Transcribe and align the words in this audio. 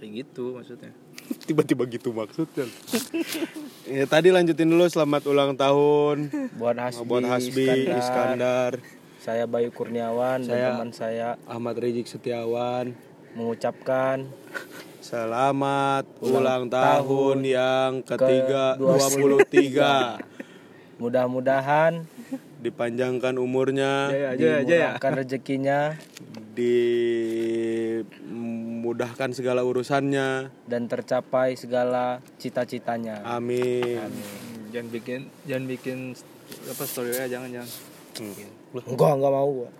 kayak 0.00 0.12
gitu 0.24 0.56
maksudnya. 0.56 0.90
Tiba-tiba 1.46 1.84
gitu 1.86 2.10
maksudnya. 2.10 2.66
Ya 3.90 4.06
tadi 4.06 4.30
lanjutin 4.30 4.70
dulu 4.70 4.86
selamat 4.86 5.26
ulang 5.26 5.58
tahun. 5.58 6.30
Buat 6.54 6.78
Hasbi, 6.78 7.02
buat 7.02 7.26
Hasbi 7.26 7.66
Iskandar, 7.66 7.98
Iskandar. 7.98 8.72
Saya 9.18 9.44
Bayu 9.44 9.74
Kurniawan 9.74 10.40
Saya- 10.40 10.46
dan 10.46 10.70
teman 10.78 10.90
saya. 10.94 11.28
Ahmad 11.44 11.74
Rizik 11.74 12.06
Setiawan. 12.06 12.94
Mengucapkan 13.34 14.30
Selamat 15.00 16.06
ulang, 16.18 16.66
tahun, 16.66 17.42
yang 17.42 18.06
ketiga 18.06 18.78
ke- 18.78 19.50
23 19.50 20.22
mudah-mudahan 21.02 22.06
Dipanjangkan 22.60 23.34
umurnya 23.34 24.12
Jaya 24.12 24.30
jaya 24.34 24.58
jaya. 24.62 24.62
dimurahkan 24.94 25.12
rezekinya 25.16 25.80
Dimudahkan 28.90 29.30
segala 29.30 29.62
urusannya. 29.62 30.50
Dan 30.66 30.90
tercapai 30.90 31.54
segala 31.54 32.18
cita-citanya. 32.42 33.22
Amin. 33.22 34.02
Hmm, 34.02 34.66
jangan 34.74 34.90
bikin 34.90 35.20
jangan 35.46 35.64
bikin 35.70 35.98
apa 36.66 36.82
story 36.90 37.14
ya 37.14 37.30
jangan 37.30 37.54
jangan. 37.54 37.70
Enggak, 38.74 39.12
enggak 39.14 39.30
mau 39.30 39.46
gua. 39.46 39.70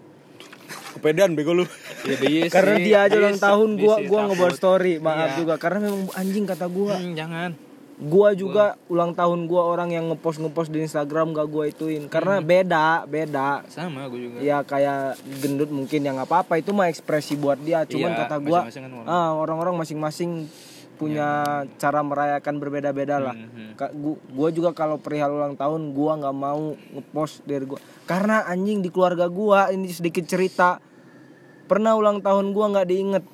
Kepedean 0.95 1.34
bego 1.34 1.59
lu. 1.59 1.66
Ya, 2.06 2.46
Karena 2.46 2.77
dia 2.78 2.98
aja 3.10 3.18
ulang 3.18 3.42
tahun 3.42 3.82
gua 3.82 3.98
gua 4.06 4.30
ngebuat 4.30 4.54
story, 4.54 5.02
maaf 5.02 5.34
Iya. 5.34 5.38
juga. 5.42 5.54
Karena 5.59 5.90
memang 5.90 6.06
anjing 6.15 6.46
kata 6.46 6.70
gua. 6.70 6.95
Hmm, 6.95 7.10
jangan 7.18 7.51
Gua 8.00 8.32
juga 8.32 8.80
ulang 8.88 9.12
tahun 9.12 9.45
gua 9.45 9.68
orang 9.68 9.92
yang 9.92 10.09
ngepost 10.09 10.40
ngepost 10.40 10.72
di 10.72 10.80
Instagram 10.80 11.30
gak 11.30 11.45
gua 11.46 11.68
ituin 11.68 12.09
karena 12.09 12.40
beda, 12.40 13.04
beda. 13.04 13.68
sama 13.68 14.09
gue 14.09 14.20
juga 14.24 14.40
Ya 14.40 14.60
kayak 14.60 15.20
gendut 15.38 15.68
mungkin 15.68 16.00
yang 16.00 16.16
nggak 16.16 16.24
apa-apa 16.24 16.56
itu 16.56 16.73
mah 16.73 16.88
ekspresi 16.88 17.36
buat 17.36 17.60
dia. 17.60 17.84
Cuman 17.84 18.10
Iya, 18.10 18.18
kata 18.24 18.36
gua 18.40 18.60
kan 18.64 18.88
orang. 18.90 19.04
ah 19.06 19.30
orang-orang 19.34 19.74
masing-masing 19.76 20.48
punya 20.96 21.28
cara 21.76 22.00
merayakan 22.00 22.56
berbeda-beda 22.56 23.16
lah. 23.18 23.32
Mhm. 23.32 23.73
Ka- 23.73 23.92
gua, 23.92 24.16
gua 24.29 24.48
juga 24.48 24.70
kalau 24.73 24.96
perihal 24.96 25.32
ulang 25.32 25.52
tahun 25.54 25.92
gua 25.92 26.16
nggak 26.16 26.37
mau 26.38 26.73
ngepost 26.73 27.45
dari 27.45 27.64
gua 27.64 27.80
karena 28.04 28.45
anjing 28.45 28.80
di 28.80 28.88
keluarga 28.88 29.29
gua 29.29 29.68
ini 29.68 29.88
sedikit 29.88 30.24
cerita 30.24 30.80
pernah 31.64 31.92
ulang 31.95 32.20
tahun 32.20 32.52
gua 32.52 32.66
nggak 32.70 32.88
diinget 32.88 33.24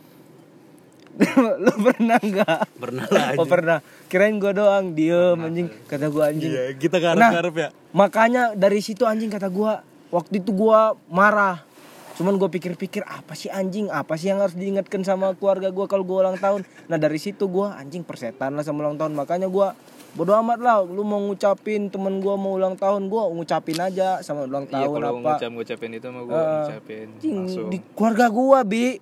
lu 1.65 1.73
pernah 1.83 2.19
nggak? 2.19 2.59
Pernah 2.77 3.07
lah 3.07 3.29
oh 3.35 3.47
pernah. 3.47 3.79
Kirain 4.07 4.37
gua 4.37 4.53
doang. 4.53 4.93
Diem 4.93 5.39
anjing. 5.39 5.69
kata 5.85 6.07
gua 6.07 6.29
anjing. 6.29 6.51
Iya 6.51 6.65
kita 6.73 6.97
Nah. 6.99 7.33
ngarep-ngarep 7.33 7.55
ya. 7.57 7.69
makanya 7.91 8.43
dari 8.53 8.79
situ 8.79 9.03
anjing 9.03 9.29
kata 9.29 9.49
gua 9.49 9.81
waktu 10.09 10.39
itu 10.39 10.51
gua 10.51 10.93
marah. 11.07 11.65
Cuman 12.17 12.33
gue 12.35 12.49
pikir-pikir 12.51 13.05
apa 13.05 13.33
sih 13.33 13.49
anjing? 13.51 13.89
Apa 13.89 14.17
sih 14.17 14.29
yang 14.29 14.41
harus 14.41 14.53
diingatkan 14.53 15.05
sama 15.05 15.33
keluarga 15.33 15.69
gua 15.69 15.85
kalau 15.85 16.01
gua 16.01 16.25
ulang 16.25 16.37
tahun? 16.37 16.65
Nah 16.87 16.97
dari 16.97 17.17
situ 17.17 17.45
gua 17.47 17.77
anjing 17.77 18.01
persetan 18.01 18.53
lah 18.53 18.65
sama 18.65 18.83
ulang 18.83 18.97
tahun. 18.97 19.13
Makanya 19.13 19.45
gua 19.47 19.77
bodo 20.13 20.33
amat 20.35 20.57
lah. 20.59 20.81
Lu 20.81 21.01
mau 21.03 21.21
ngucapin 21.23 21.89
temen 21.89 22.21
gua 22.21 22.35
mau 22.35 22.57
ulang 22.57 22.73
tahun 22.73 23.07
gua 23.07 23.29
ngucapin 23.29 23.77
aja 23.79 24.21
sama 24.21 24.45
ulang 24.45 24.65
iya 24.65 24.85
tahun 24.85 24.93
kalau 24.95 25.09
apa. 25.15 25.21
ngucap 25.31 25.51
ngucapin 25.51 25.91
itu 25.93 26.07
mah 26.09 26.23
gue 26.23 26.33
Eh, 26.35 26.49
ngucapin 26.57 27.07
langsung 27.23 27.67
di 27.69 27.79
keluarga 27.91 28.27
gua 28.29 28.59
bi 28.63 28.97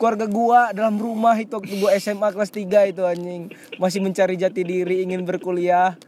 keluarga 0.00 0.24
gua 0.24 0.72
dalam 0.72 0.96
rumah 0.96 1.36
itu 1.36 1.52
waktu 1.52 1.76
gua 1.76 1.92
SMA 2.00 2.32
kelas 2.32 2.48
3 2.48 2.88
itu 2.88 3.04
anjing. 3.04 3.52
Masih 3.76 4.00
mencari 4.00 4.40
jati 4.40 4.64
diri 4.64 5.04
ingin 5.04 5.28
berkuliah. 5.28 6.00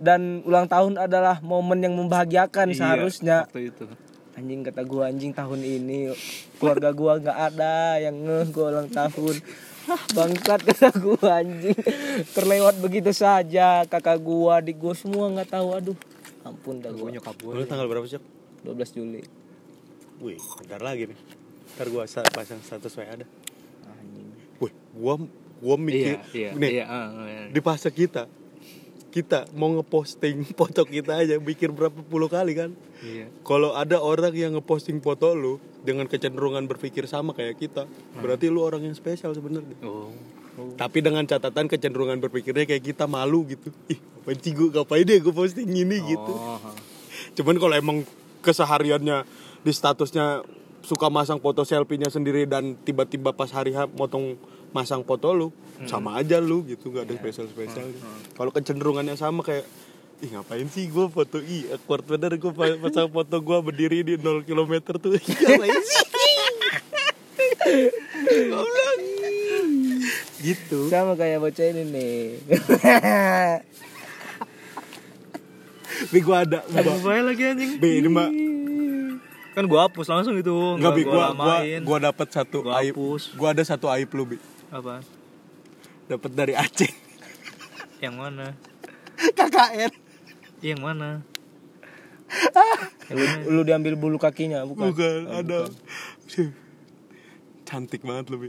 Dan 0.00 0.40
ulang 0.48 0.64
tahun 0.64 0.96
adalah 0.96 1.42
momen 1.44 1.82
yang 1.82 1.92
membahagiakan 1.92 2.72
Iya, 2.72 2.78
seharusnya. 2.78 3.38
waktu 3.50 3.74
itu. 3.74 3.84
Anjing 4.38 4.62
kata 4.64 4.86
gua 4.86 5.10
anjing 5.10 5.34
tahun 5.34 5.60
ini 5.60 6.14
keluarga 6.56 6.94
gua 6.94 7.18
nggak 7.18 7.38
ada 7.52 7.98
yang 7.98 8.16
ngeh 8.16 8.48
gua 8.54 8.66
ulang 8.78 8.88
tahun. 8.88 9.36
Bangsat 10.16 10.60
kata 10.64 10.88
gua 10.96 11.42
anjing. 11.42 11.76
Terlewat 12.32 12.78
begitu 12.78 13.10
saja 13.10 13.82
kakak 13.84 14.22
gua 14.22 14.62
adik 14.62 14.78
gua 14.78 14.94
semua 14.94 15.26
nggak 15.34 15.50
tahu. 15.52 15.68
Aduh 15.74 15.98
ampun 16.40 16.80
dah 16.80 16.88
gue 16.88 17.04
gua 17.04 17.12
nyokap 17.12 17.36
gue 17.36 17.52
Lu 17.52 17.68
tanggal 17.68 17.84
berapa 17.84 18.06
sih? 18.08 18.16
12 18.64 18.96
Juli. 18.96 19.20
Wih 20.24 20.40
bentar 20.40 20.80
lagi 20.80 21.12
nih 21.12 21.39
Ntar 21.76 21.86
gua 21.90 22.04
sa- 22.06 22.26
pasang 22.26 22.60
status 22.62 22.92
WA 22.96 23.06
ada 23.06 23.26
anjing. 23.86 24.28
Wih 24.60 24.72
gua 24.96 25.14
gua 25.60 25.76
mikir 25.76 26.20
iya 26.32 26.50
iya 26.50 26.50
nih 26.56 26.70
iya 26.80 26.84
iya. 26.88 27.42
di 27.52 27.60
fase 27.60 27.92
kita 27.92 28.24
kita 29.10 29.50
mau 29.58 29.74
ngeposting 29.74 30.46
foto 30.58 30.86
kita 30.86 31.18
aja 31.18 31.36
mikir 31.42 31.74
berapa 31.74 32.00
puluh 32.06 32.30
kali 32.30 32.54
kan? 32.54 32.70
Iya. 33.02 33.28
Kalau 33.42 33.74
ada 33.74 33.98
orang 33.98 34.32
yang 34.32 34.54
ngeposting 34.56 35.02
foto 35.02 35.34
lu 35.34 35.58
dengan 35.82 36.06
kecenderungan 36.06 36.68
berpikir 36.68 37.08
sama 37.08 37.32
kayak 37.32 37.56
kita 37.58 37.88
berarti 38.20 38.52
lu 38.52 38.62
orang 38.62 38.86
yang 38.86 38.94
spesial 38.94 39.34
sebenarnya. 39.34 39.76
Oh 39.82 40.12
tapi 40.76 41.00
dengan 41.00 41.24
catatan 41.24 41.72
kecenderungan 41.72 42.20
berpikirnya 42.20 42.68
kayak 42.68 42.84
kita 42.84 43.08
malu 43.08 43.48
gitu. 43.48 43.72
Ih 43.88 43.96
apa 44.20 44.36
sih 44.36 44.52
gue 44.52 44.68
ngapain 44.68 45.08
deh 45.08 45.16
gue 45.16 45.32
posting 45.32 45.72
ini 45.72 45.96
gitu? 46.04 46.34
Oh 46.36 46.60
cuman 47.36 47.56
kalau 47.60 47.74
emang 47.76 47.98
kesehariannya 48.40 49.24
di 49.60 49.72
statusnya 49.72 50.42
suka 50.80 51.12
masang 51.12 51.38
foto 51.38 51.62
selfie-nya 51.62 52.08
sendiri 52.08 52.48
dan 52.48 52.76
tiba-tiba 52.80 53.36
pas 53.36 53.52
hari 53.52 53.76
H 53.76 53.88
motong 53.94 54.40
masang 54.70 55.04
foto 55.04 55.34
lu 55.34 55.48
sama 55.88 56.20
aja 56.20 56.38
lu 56.38 56.62
gitu 56.64 56.92
nggak 56.92 57.04
ada 57.08 57.14
spesial 57.16 57.46
spesial 57.48 57.88
kalau 58.36 58.52
kecenderungannya 58.52 59.16
sama 59.16 59.40
kayak 59.44 59.64
ih 60.20 60.28
ngapain 60.36 60.68
sih 60.68 60.92
gue 60.92 61.08
foto 61.08 61.40
ih 61.40 61.72
awkward 61.72 62.04
bener 62.04 62.36
gue 62.36 62.52
pasang 62.84 63.08
foto 63.08 63.40
gue 63.40 63.58
berdiri 63.64 64.04
di 64.04 64.14
0 64.20 64.44
km 64.44 65.00
tuh. 65.00 65.16
Ngapain 65.16 65.80
sih? 65.80 66.06
Goblok. 68.52 68.98
gitu. 70.40 70.88
Sama 70.92 71.16
kayak 71.16 71.40
bocah 71.40 71.66
ini 71.72 71.82
nih. 71.88 72.20
Bi 76.12 76.18
gue 76.20 76.36
ada 76.36 76.64
gua, 76.64 76.80
Mobile 76.84 77.24
lagi 77.32 77.44
anjing. 77.44 77.70
Bi 77.80 78.00
ini 78.00 78.08
mah 78.08 78.28
kan 79.60 79.68
gue 79.68 79.76
hapus 79.76 80.06
langsung 80.08 80.40
itu 80.40 80.56
nggak 80.80 80.92
bi 80.96 81.04
gue 81.04 81.12
gue 81.12 81.56
gua 81.84 81.98
dapat 82.00 82.32
satu 82.32 82.64
Gua 82.64 82.80
aib. 82.80 82.96
hapus. 82.96 83.36
gue 83.36 83.48
ada 83.52 83.60
satu 83.60 83.92
aib 83.92 84.08
lu 84.16 84.24
bi. 84.24 84.38
Apa? 84.72 85.04
Dapat 86.08 86.30
dari 86.32 86.56
Aceh. 86.56 86.88
Yang 88.04 88.16
mana? 88.16 88.46
KKN 89.20 89.92
yang 90.64 90.80
mana? 90.80 91.20
Lu, 93.12 93.24
lu 93.52 93.60
diambil 93.68 93.96
bulu 93.96 94.16
kakinya 94.16 94.64
bukan? 94.64 94.92
Bukan 94.92 95.28
ada. 95.28 95.68
cantik 97.68 98.00
banget 98.00 98.32
lu 98.32 98.48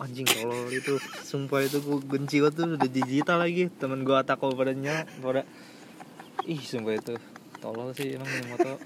Anjing 0.00 0.24
kalau 0.24 0.72
itu 0.72 0.96
sumpah 1.20 1.60
itu 1.62 1.78
gue 1.84 1.98
benci 2.00 2.40
gue 2.40 2.48
tuh 2.48 2.80
udah 2.80 2.88
digital 2.88 3.44
lagi. 3.44 3.68
Temen 3.76 4.04
gue 4.04 4.16
takut 4.24 4.56
padanya 4.56 5.04
pada 5.20 5.44
ih 6.48 6.60
sumpah 6.60 6.96
itu. 6.96 7.20
Tolol 7.60 7.92
sih 7.92 8.16
emang 8.16 8.28
yang 8.32 8.48
moto 8.56 8.80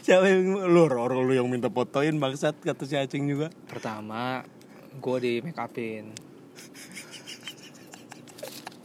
siapa 0.00 0.24
yang 0.24 0.64
lu 0.72 0.88
orang 0.88 1.20
lu 1.28 1.32
yang 1.36 1.48
minta 1.52 1.68
fotoin 1.68 2.16
bangsat 2.16 2.56
kata 2.64 2.82
si 2.88 2.96
Acing 2.96 3.28
juga. 3.28 3.52
Pertama 3.68 4.40
gue 4.92 5.16
di 5.20 5.32
make 5.40 5.56
upin 5.56 6.12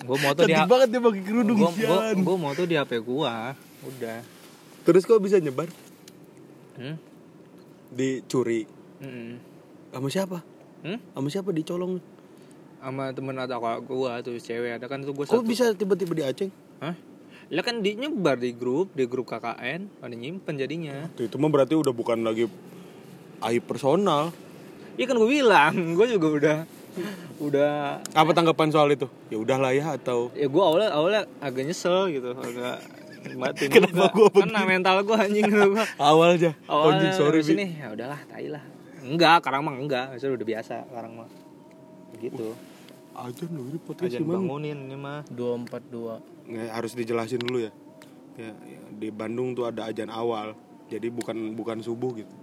gue 0.08 0.18
moto 0.24 0.42
di 0.48 0.56
cantik 0.56 0.72
banget 0.72 0.88
dia 0.94 1.02
pakai 1.04 1.22
kerudung 1.26 1.58
gue 1.60 2.00
gue 2.16 2.38
moto 2.40 2.62
di 2.64 2.76
hp 2.80 2.92
gue 3.04 3.36
udah. 3.78 4.20
Terus 4.88 5.04
kok 5.04 5.20
bisa 5.20 5.36
nyebar? 5.44 5.68
Hmm? 6.80 6.96
dicuri 7.88 8.68
Mm-mm. 9.04 9.40
sama 9.92 10.08
siapa? 10.08 10.40
Hmm? 10.86 11.00
sama 11.12 11.28
siapa 11.28 11.50
dicolong 11.52 12.00
sama 12.78 13.10
temen 13.12 13.36
ada 13.36 13.58
kak 13.58 13.84
gue 13.84 14.12
tuh 14.24 14.36
cewek. 14.40 14.80
Ada 14.80 14.86
kan 14.88 15.04
tuh 15.04 15.12
gue 15.12 15.26
kok 15.28 15.44
bisa 15.44 15.76
tiba-tiba 15.76 16.14
di 16.16 16.24
Aceh 16.24 16.50
Hah? 16.80 16.96
Lah 17.48 17.64
kan 17.64 17.80
di 17.80 17.96
nyebar 17.96 18.36
di 18.36 18.52
grup, 18.52 18.92
di 18.92 19.08
grup 19.08 19.32
KKN, 19.32 20.04
ada 20.04 20.16
nyimpen 20.16 20.60
jadinya. 20.60 21.08
Tuh, 21.16 21.32
itu 21.32 21.36
mah 21.40 21.48
berarti 21.48 21.80
udah 21.80 21.96
bukan 21.96 22.20
lagi 22.28 22.48
aib 23.44 23.64
personal 23.70 24.34
Iya 24.98 25.06
kan 25.14 25.16
gue 25.22 25.30
bilang, 25.30 25.74
gue 25.94 26.08
juga 26.10 26.28
udah 26.34 26.58
udah 27.38 28.02
apa 28.18 28.34
tanggapan 28.34 28.74
soal 28.74 28.90
itu 28.90 29.06
ya 29.30 29.38
udahlah 29.38 29.70
ya 29.70 29.94
atau 29.94 30.34
ya 30.34 30.50
gue 30.50 30.64
awalnya 30.66 30.90
awalnya 30.90 31.22
agak 31.38 31.70
nyesel 31.70 32.10
gitu, 32.10 32.34
agak 32.34 32.82
batin 33.38 33.70
Kenapa 33.70 34.10
begini? 34.10 34.42
Karena 34.42 34.62
mental 34.66 35.06
gue 35.06 35.14
anjing 35.14 35.46
gitu 35.46 35.78
gue. 35.78 35.86
awal 36.02 36.34
aja 36.34 36.58
Awalnya 36.66 36.98
anjing 36.98 37.14
sorry 37.14 37.38
habis 37.46 37.54
Bi. 37.54 37.56
ini 37.62 37.68
ya 37.78 37.88
udahlah, 37.94 38.20
tai 38.26 38.50
lah. 38.50 38.64
Enggak, 39.06 39.46
sekarang 39.46 39.62
mah 39.62 39.76
enggak, 39.78 40.06
sudah 40.18 40.34
udah 40.34 40.48
biasa 40.50 40.74
sekarang 40.90 41.12
mah. 41.14 41.30
Begitu. 42.18 42.46
Ajan 43.18 43.50
lu 43.50 43.64
ini 43.74 43.80
podcast 43.82 44.14
Aja 44.14 44.22
gimana 44.22 44.38
bangunin 44.46 44.78
ini 44.86 44.98
mah. 44.98 45.26
242 45.34 46.54
Nggak, 46.54 46.70
harus 46.70 46.92
dijelasin 46.94 47.42
dulu 47.42 47.58
ya. 47.66 47.72
ya 48.38 48.52
ya, 48.54 48.80
di 48.94 49.10
Bandung 49.10 49.58
tuh 49.58 49.66
ada 49.66 49.90
ajan 49.90 50.14
awal 50.14 50.54
jadi 50.88 51.10
bukan 51.10 51.58
bukan 51.58 51.82
subuh 51.82 52.14
gitu 52.16 52.36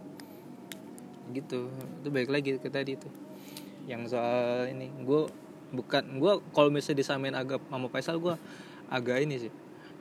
gitu 1.32 1.71
itu 1.73 2.09
baik 2.12 2.29
lagi 2.29 2.61
ke 2.61 2.69
tadi 2.69 2.99
itu 2.99 3.09
yang 3.88 4.05
soal 4.05 4.69
ini 4.69 4.93
gue 5.06 5.31
bukan 5.73 6.03
gue 6.21 6.32
kalau 6.53 6.69
misalnya 6.69 7.00
disamain 7.00 7.32
agak 7.32 7.62
sama 7.71 7.88
Faisal 7.88 8.21
gue 8.21 8.35
agak 8.93 9.25
ini 9.25 9.49
sih 9.49 9.53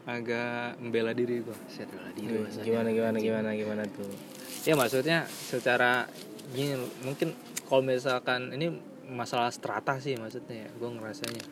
agak 0.04 0.76
membela 0.84 1.16
diri 1.16 1.40
gue 1.40 1.58
saya 1.72 1.88
bela 1.88 2.12
diri 2.12 2.44
bahasanya. 2.44 2.66
gimana 2.68 2.90
gimana 2.92 3.18
gimana 3.24 3.50
gimana 3.56 3.84
tuh 3.88 4.12
ya 4.68 4.76
maksudnya 4.76 5.24
secara 5.32 6.12
gini 6.52 6.76
mungkin 7.08 7.32
kalau 7.72 7.82
misalkan 7.88 8.52
ini 8.52 8.76
masalah 9.08 9.50
strata 9.50 9.98
sih 9.98 10.16
maksudnya 10.16 10.66
ya. 10.66 10.70
Gue 10.72 10.90
ngerasanya. 10.92 11.44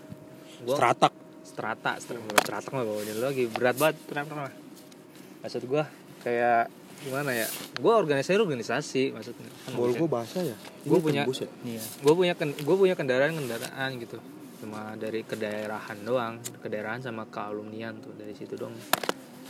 Gue 0.62 0.76
Stratak. 0.78 1.14
strata 1.42 1.92
strata 1.98 2.22
strata 2.38 2.68
mah 2.72 2.86
bawanya 2.86 3.14
lu 3.14 3.24
lagi. 3.26 3.50
Berat 3.50 3.76
banget 3.76 3.98
strata 4.04 4.32
mah 4.32 4.52
maksud 5.42 5.64
gue 5.66 5.84
kayak 6.22 6.70
gimana 7.02 7.34
ya? 7.34 7.48
Gue 7.76 7.92
organisasi 7.92 8.38
organisasi 8.38 9.04
maksudnya. 9.12 9.50
Kan 9.66 9.74
Bol 9.74 9.92
gue 9.92 10.06
basah 10.06 10.46
ya. 10.46 10.54
Gua 10.86 10.98
Ini 10.98 11.04
punya- 11.04 11.26
ya? 11.26 11.50
Iya. 11.66 11.82
gue 11.82 12.14
punya 12.14 12.34
gue 12.38 12.76
punya 12.78 12.94
kendaraan 12.94 13.34
kendaraan 13.34 13.90
gitu. 13.98 14.18
Cuma 14.62 14.94
dari 14.94 15.26
kedaerahan 15.26 16.06
doang 16.06 16.38
kedaerahan 16.62 17.02
sama 17.02 17.26
kealumnian 17.26 17.98
tuh 17.98 18.14
dari 18.14 18.38
situ 18.38 18.54
dong. 18.54 18.78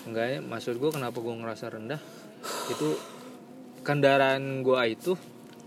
Enggak 0.08 0.26
ya 0.28 0.40
maksud 0.40 0.80
gue 0.80 0.90
kenapa 0.90 1.20
gue 1.20 1.36
ngerasa 1.36 1.68
rendah? 1.70 2.00
Itu 2.72 2.96
kendaraan 3.82 4.64
gue 4.64 4.78
itu 4.88 5.14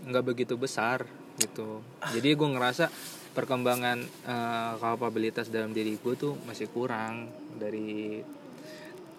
nggak 0.05 0.25
begitu 0.25 0.57
besar 0.57 1.05
gitu. 1.37 1.81
Jadi 2.11 2.29
gue 2.31 2.49
ngerasa 2.49 2.85
perkembangan 3.31 3.97
eh, 4.01 4.71
kapabilitas 4.77 5.47
dalam 5.47 5.71
diri 5.71 5.95
gue 5.95 6.13
tuh 6.15 6.33
masih 6.43 6.67
kurang 6.67 7.27
dari 7.55 8.23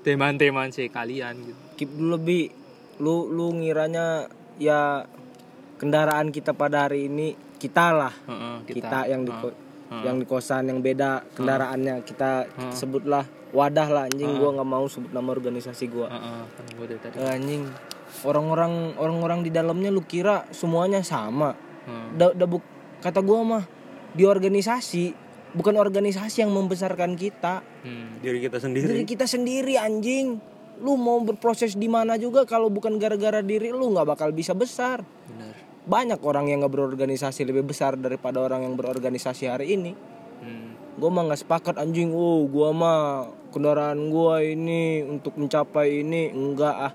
teman-teman 0.00 0.70
si 0.70 0.86
kalian 0.86 1.34
gitu. 1.42 1.60
Keep 1.76 1.90
dulu 1.92 2.08
lebih 2.14 2.44
lu 2.96 3.28
lu 3.28 3.52
ngiranya 3.54 4.24
ya 4.56 5.04
kendaraan 5.76 6.30
kita 6.30 6.56
pada 6.56 6.86
hari 6.86 7.06
ini 7.06 7.34
kita 7.56 7.92
lah. 7.92 8.14
Heeh, 8.24 8.56
kita, 8.66 9.04
yang 9.06 9.24
di 9.24 9.32
ko- 9.32 9.52
Heeh. 9.52 10.02
yang 10.02 10.16
di 10.16 10.24
kosan 10.24 10.66
yang 10.66 10.80
beda 10.80 11.24
kendaraannya. 11.34 12.00
Kita 12.02 12.44
sebutlah 12.72 13.22
wadah 13.50 13.88
lah 13.88 14.02
anjing. 14.06 14.30
Gua 14.36 14.50
nggak 14.52 14.68
mau 14.68 14.86
sebut 14.86 15.10
nama 15.10 15.28
organisasi 15.28 15.84
gua. 15.86 16.08
Kan 16.48 16.64
gue 16.72 16.86
dari 16.86 17.00
tadi. 17.00 17.16
Eh, 17.16 17.28
anjing. 17.28 17.62
Orang-orang 18.22 18.96
orang-orang 18.96 19.44
di 19.44 19.50
dalamnya 19.50 19.90
lu 19.90 20.00
kira 20.00 20.48
semuanya 20.50 21.04
sama 21.04 21.52
Hmm. 21.86 22.18
da, 22.18 22.34
da 22.34 22.46
kata 23.00 23.22
gua 23.22 23.40
mah 23.46 23.64
di 24.12 24.26
organisasi 24.26 25.14
bukan 25.54 25.78
organisasi 25.78 26.44
yang 26.44 26.52
membesarkan 26.52 27.14
kita 27.16 27.62
Hmm. 27.86 28.18
Diri 28.18 28.42
kita 28.42 28.58
sendiri. 28.58 28.86
diri 28.90 29.04
kita 29.06 29.26
sendiri 29.30 29.78
anjing 29.78 30.42
lu 30.82 30.98
mau 30.98 31.22
berproses 31.22 31.78
di 31.78 31.86
mana 31.86 32.18
juga 32.18 32.44
kalau 32.44 32.68
bukan 32.68 32.98
gara-gara 32.98 33.40
diri 33.40 33.70
lu 33.72 33.94
nggak 33.94 34.18
bakal 34.18 34.34
bisa 34.34 34.52
besar 34.52 35.06
benar 35.30 35.54
banyak 35.86 36.18
orang 36.18 36.50
yang 36.50 36.66
nggak 36.66 36.74
berorganisasi 36.74 37.46
lebih 37.46 37.62
besar 37.62 37.94
daripada 37.94 38.42
orang 38.42 38.66
yang 38.66 38.74
berorganisasi 38.74 39.46
hari 39.46 39.78
ini 39.78 39.94
hmm. 40.42 40.98
gue 40.98 41.10
mah 41.14 41.30
nggak 41.30 41.46
sepakat 41.46 41.78
anjing 41.78 42.10
oh 42.10 42.42
gue 42.50 42.70
mah 42.74 43.30
kendaraan 43.54 44.10
gue 44.10 44.34
ini 44.52 45.06
untuk 45.06 45.38
mencapai 45.38 46.02
ini 46.02 46.34
enggak 46.34 46.76
ah 46.90 46.92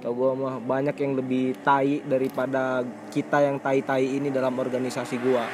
tau 0.00 0.10
gue 0.10 0.30
mah 0.34 0.56
banyak 0.58 0.96
yang 0.96 1.12
lebih 1.14 1.60
tai 1.60 2.00
daripada 2.02 2.80
kita 3.08 3.42
yang 3.42 3.56
tai-tai 3.56 4.00
ini 4.10 4.28
dalam 4.28 4.52
organisasi 4.54 5.16
gue 5.16 5.44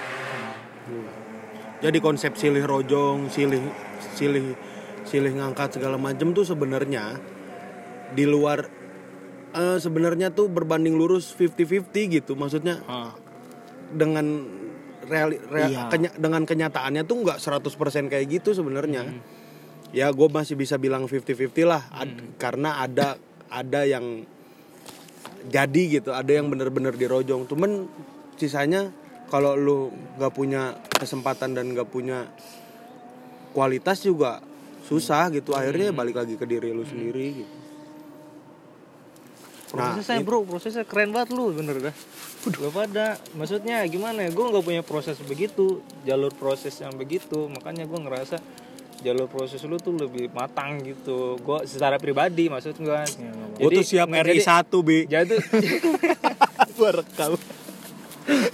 Jadi 1.77 1.99
konsep 1.99 2.33
silih 2.35 2.65
rojong, 2.65 3.29
silih 3.29 3.61
silih 4.15 4.57
silih 5.03 5.33
ngangkat 5.35 5.77
segala 5.77 5.95
macam 5.97 6.33
tuh 6.33 6.43
sebenarnya 6.43 7.21
di 8.09 8.25
luar 8.25 8.65
eh, 9.53 9.77
sebenarnya 9.77 10.31
tuh 10.31 10.49
berbanding 10.49 10.95
lurus 10.95 11.31
50-50 11.31 11.91
gitu. 12.15 12.33
Maksudnya 12.33 12.81
dengan 13.89 14.25
reali, 15.03 15.37
rea- 15.45 15.69
Iya. 15.69 15.83
kenya- 15.89 16.17
dengan 16.17 16.43
kenyataannya 16.43 17.03
tuh 17.03 17.17
nggak 17.23 17.39
100% 17.39 17.77
kayak 18.09 18.27
gitu 18.33 18.53
sebenarnya. 18.53 19.13
Ya 19.91 20.09
gue 20.09 20.29
masih 20.29 20.55
bisa 20.55 20.77
bilang 20.77 21.05
50-50 21.05 21.63
lah 21.63 21.83
Ad- 21.91 22.37
karena 22.37 22.81
ada 22.81 23.21
ada 23.47 23.85
yang 23.85 24.25
jadi 25.47 25.83
gitu, 26.01 26.11
ada 26.17 26.33
yang 26.33 26.49
bener-bener 26.49 26.97
dirojong. 26.97 27.45
Cuman 27.45 27.87
sisanya 28.41 28.89
kalau 29.29 29.59
lu 29.59 29.93
nggak 30.17 30.33
punya 30.33 30.77
kesempatan 30.97 31.53
dan 31.53 31.73
nggak 31.77 31.89
punya 31.93 32.29
kualitas 33.53 34.01
juga 34.01 34.41
susah 34.87 35.29
gitu. 35.35 35.53
Akhirnya 35.53 35.93
balik 35.93 36.17
lagi 36.17 36.35
ke 36.41 36.47
diri 36.49 36.73
lu 36.73 36.87
sendiri 36.87 37.27
gitu. 37.45 37.57
Nah, 39.75 39.99
prosesnya 39.99 40.23
bro 40.23 40.47
prosesnya 40.47 40.85
keren 40.87 41.11
banget 41.11 41.35
lu 41.35 41.51
bener 41.51 41.91
dah 41.91 41.97
Gak 42.47 42.71
pada 42.71 43.19
maksudnya 43.35 43.83
gimana 43.91 44.23
ya 44.23 44.31
gue 44.31 44.47
nggak 44.47 44.63
punya 44.63 44.83
proses 44.87 45.19
begitu 45.27 45.83
jalur 46.07 46.31
proses 46.31 46.79
yang 46.79 46.95
begitu 46.95 47.51
makanya 47.51 47.83
gue 47.91 47.99
ngerasa 47.99 48.39
jalur 49.07 49.31
proses 49.31 49.63
lu 49.63 49.79
tuh 49.79 49.95
lebih 49.95 50.35
matang 50.35 50.83
gitu. 50.83 51.39
Gue 51.39 51.63
secara 51.71 52.03
pribadi 52.03 52.51
maksud 52.51 52.75
gue 52.83 53.01
Gue 53.57 53.71
tuh 53.71 53.87
siap 53.87 54.11
RI 54.11 54.43
1 54.43 54.67
Bi. 54.83 54.99
jadi 55.13 55.37
Gue 56.77 56.91
rekam. 56.91 57.39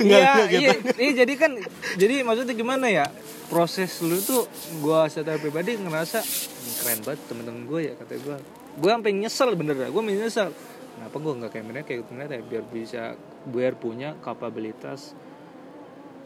iya, 0.04 0.52
iya, 0.52 0.76
iya, 1.00 1.12
jadi 1.25 1.32
kan 1.40 1.56
jadi 1.96 2.20
maksudnya 2.20 2.52
gimana 2.52 2.93
ya? 2.93 3.08
Proses 3.49 4.04
lu 4.04 4.20
tuh 4.20 4.44
gua 4.84 5.08
secara 5.08 5.40
pribadi 5.40 5.81
ngerasa 5.81 6.20
"Ini 6.20 6.72
keren 6.76 7.00
banget 7.05 7.20
temen-temen 7.28 7.62
gue 7.64 7.81
ya 7.88 7.93
kata 7.96 8.20
gue 8.20 8.37
gue 8.81 8.90
sampai 8.93 9.12
nyesel 9.16 9.56
bener 9.56 9.76
dah 9.81 9.88
gue 9.88 10.02
nyesel. 10.05 10.52
Kenapa 10.93 11.16
gue 11.16 11.32
nggak 11.40 11.50
kayak 11.56 11.66
mereka 11.69 11.87
kayak 11.88 12.05
mereka 12.12 12.32
ya 12.37 12.44
biar 12.44 12.64
bisa 12.69 13.02
biar 13.48 13.72
punya 13.81 14.12
kapabilitas 14.20 15.16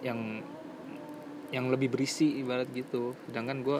yang 0.02 0.42
yang 1.54 1.70
lebih 1.70 1.94
berisi 1.94 2.42
ibarat 2.42 2.66
gitu. 2.74 3.14
Sedangkan 3.30 3.62
gue 3.62 3.78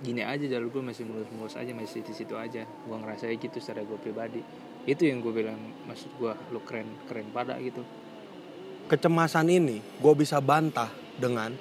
gini 0.00 0.24
aja 0.24 0.44
jalur 0.48 0.72
gue 0.72 0.82
masih 0.82 1.04
mulus-mulus 1.04 1.54
aja 1.56 1.72
masih 1.72 2.00
di 2.04 2.12
situ 2.16 2.34
aja. 2.36 2.64
Gue 2.64 2.96
ngerasa 2.96 3.28
gitu 3.32 3.58
secara 3.60 3.84
gue 3.84 3.98
pribadi. 4.00 4.40
Itu 4.88 5.04
yang 5.04 5.20
gue 5.20 5.32
bilang 5.32 5.60
maksud 5.84 6.10
gue 6.16 6.32
lu 6.52 6.60
keren 6.64 6.88
keren 7.06 7.28
pada 7.30 7.60
gitu. 7.60 7.84
Kecemasan 8.88 9.46
ini 9.52 9.78
gue 9.78 10.14
bisa 10.16 10.40
bantah 10.40 10.90
dengan 11.20 11.52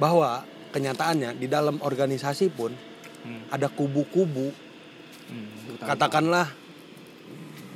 bahwa 0.00 0.46
kenyataannya 0.72 1.36
di 1.36 1.46
dalam 1.50 1.82
organisasi 1.82 2.48
pun 2.54 2.72
Hmm. 3.22 3.46
ada 3.54 3.70
kubu-kubu. 3.70 4.50
Hmm, 5.30 5.78
katakanlah 5.78 6.50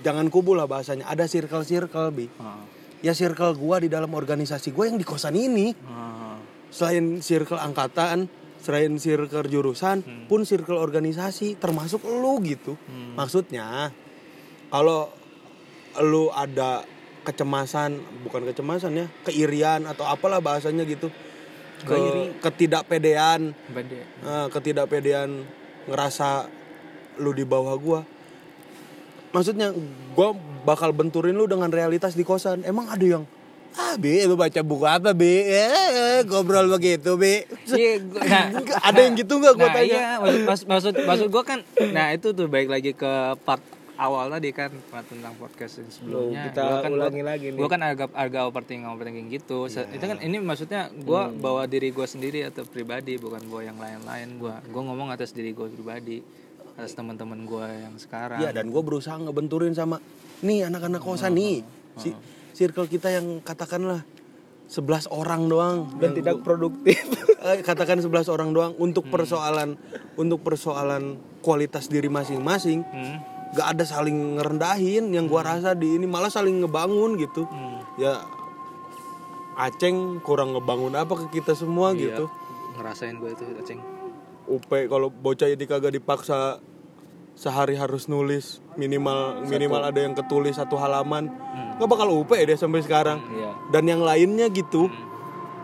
jangan 0.02 0.26
kubu 0.26 0.58
lah 0.58 0.66
bahasanya 0.66 1.06
ada 1.06 1.30
circle-circle 1.30 2.10
bi. 2.10 2.26
Ah, 2.42 2.66
ya 2.98 3.14
circle 3.14 3.54
gua 3.54 3.78
di 3.78 3.86
dalam 3.86 4.10
organisasi 4.10 4.74
gue 4.74 4.84
yang 4.90 4.98
di 4.98 5.06
kosan 5.06 5.38
ini. 5.38 5.70
Ah, 5.86 6.34
selain 6.74 7.22
circle 7.22 7.62
angkatan 7.62 8.26
selain 8.66 8.90
circle 8.98 9.46
jurusan 9.46 10.02
Hmm. 10.02 10.26
pun 10.26 10.42
circle 10.42 10.74
organisasi 10.76 11.54
termasuk 11.56 12.02
lu 12.02 12.42
gitu. 12.42 12.74
Hmm. 12.74 13.14
maksudnya 13.14 13.94
kalau 14.66 15.06
lu 16.02 16.34
ada 16.34 16.82
kecemasan 17.22 17.94
bukan 18.26 18.42
kecemasan 18.42 18.92
ya 18.94 19.06
keirian 19.22 19.86
atau 19.86 20.02
apalah 20.04 20.42
bahasanya 20.42 20.82
gitu 20.82 21.14
ke 21.78 21.94
ketidakpedean 22.42 23.54
eh, 24.26 24.46
ketidakpedean 24.50 25.46
ngerasa 25.86 26.50
lu 27.16 27.30
di 27.30 27.46
bawah 27.46 27.76
gua. 27.78 28.00
Maksudnya 29.30 29.70
gua 30.12 30.32
bakal 30.64 30.90
benturin 30.90 31.36
lu 31.36 31.44
dengan 31.44 31.68
realitas 31.68 32.16
di 32.16 32.24
kosan. 32.24 32.64
Emang 32.64 32.88
ada 32.88 33.04
yang 33.04 33.24
ah 33.76 33.94
be 33.94 34.24
lu 34.24 34.34
baca 34.34 34.60
buku 34.60 34.82
apa 34.82 35.12
be 35.12 35.44
eh, 35.44 36.24
ngobrol 36.24 36.66
begitu 36.70 37.14
be 37.14 37.44
Iya, 37.66 38.00
gua- 38.08 38.24
nah, 38.24 38.44
ada 38.82 39.00
yang 39.00 39.14
gitu 39.14 39.36
nggak 39.36 39.54
gua 39.54 39.66
nah, 39.66 39.74
tanya 39.76 39.92
iya, 39.92 40.08
maksud, 40.16 40.64
maksud 40.66 40.94
maksud 40.98 41.28
gue 41.28 41.42
kan, 41.42 41.60
nah 41.90 42.08
itu 42.08 42.32
tuh 42.32 42.46
baik 42.46 42.66
lagi 42.66 42.90
ke 42.90 43.12
part 43.42 43.60
awal 43.96 44.28
tadi 44.28 44.48
kan 44.50 44.68
part 44.86 45.04
tentang 45.04 45.32
podcast 45.34 45.76
yang 45.78 45.88
sebelumnya. 45.88 46.42
kita 46.46 46.60
Gua 46.62 46.78
kan, 46.78 46.90
ulangi 46.90 47.22
lagi 47.22 47.46
nih. 47.48 47.56
Gue 47.56 47.64
kan 47.66 47.80
agak 47.80 48.12
agak 48.12 48.42
overthinking 48.44 48.84
overthinking 48.86 49.28
gitu. 49.30 49.72
Se- 49.72 49.88
Itu 49.88 50.04
kan 50.04 50.20
ini 50.20 50.36
maksudnya 50.38 50.92
gue 50.92 51.22
bawa 51.34 51.64
diri 51.64 51.88
gue 51.90 52.04
sendiri 52.04 52.44
atau 52.44 52.64
pribadi 52.64 53.16
bukan 53.16 53.40
bawa 53.46 53.64
yang 53.64 53.80
lain-lain. 53.80 54.36
Gue 54.36 54.52
gue 54.52 54.82
ngomong 54.84 55.08
atas 55.08 55.32
diri 55.32 55.52
gue 55.52 55.64
pribadi 55.66 56.20
atas 56.76 56.92
teman-teman 56.92 57.40
gue 57.42 57.64
yang 57.64 57.96
sekarang. 57.96 58.36
Iya 58.38 58.52
dan 58.52 58.68
gue 58.68 58.82
berusaha 58.82 59.16
ngebenturin 59.16 59.72
sama 59.72 59.96
nih 60.40 60.68
anak-anak 60.68 61.00
kosan 61.00 61.32
nih 61.32 61.64
si 61.96 62.12
circle 62.56 62.88
kita 62.88 63.12
yang 63.12 63.44
katakanlah 63.44 64.00
11 64.66 65.06
orang 65.06 65.46
doang. 65.46 65.76
Dan 65.94 66.10
Yang 66.10 66.14
tidak 66.16 66.34
gua- 66.34 66.44
produktif. 66.44 66.96
Eh, 67.46 67.62
katakan 67.62 68.02
11 68.02 68.26
orang 68.26 68.50
doang. 68.50 68.72
Untuk 68.74 69.06
persoalan 69.06 69.78
untuk 70.16 70.42
persoalan 70.42 71.14
kualitas 71.38 71.86
diri 71.86 72.08
masing-masing 72.08 72.82
Hmm. 72.82 73.22
gak 73.52 73.76
ada 73.76 73.84
saling 73.84 74.34
ngerendahin. 74.34 75.12
Yang 75.12 75.26
gua 75.28 75.46
rasa 75.46 75.70
di 75.72 75.94
ini 75.94 76.08
malah 76.08 76.26
saling 76.26 76.58
ngebangun 76.58 77.14
gitu. 77.14 77.44
Hmm. 77.44 77.78
ya 77.96 78.18
Aceng 79.56 80.20
kurang 80.20 80.52
ngebangun 80.52 80.92
apa 80.92 81.16
ke 81.16 81.40
kita 81.40 81.54
semua 81.54 81.92
Iya, 81.92 82.12
gitu. 82.12 82.24
Ngerasain 82.76 83.16
gue 83.16 83.30
itu, 83.30 83.44
Aceng. 83.56 83.80
UP 84.46 84.68
kalau 84.86 85.08
bocah 85.08 85.48
ini 85.48 85.64
kagak 85.64 85.90
dipaksa 85.90 86.60
sehari 87.32 87.74
harus 87.74 88.06
nulis 88.06 88.58
minimal 88.74 89.42
minimal 89.44 89.80
ada 89.82 89.96
yang 89.98 90.12
ketulis 90.12 90.54
satu 90.54 90.76
halaman 90.76 91.28
nggak 91.76 91.88
bakal 91.88 92.08
UP 92.12 92.32
dia 92.32 92.56
sampai 92.56 92.80
sekarang. 92.80 93.20
Iya. 93.28 93.52
dan 93.68 93.84
yang 93.84 94.00
lainnya 94.00 94.48
gitu. 94.48 94.88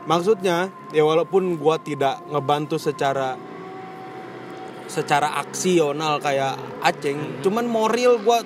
Maksudnya 0.03 0.69
ya 0.91 1.03
walaupun 1.07 1.55
gua 1.57 1.79
tidak 1.79 2.19
ngebantu 2.27 2.75
secara 2.77 3.39
secara 4.91 5.41
aksional 5.41 6.19
kayak 6.21 6.59
Aceng 6.83 7.41
cuman 7.41 7.65
moral 7.65 8.19
gua 8.21 8.43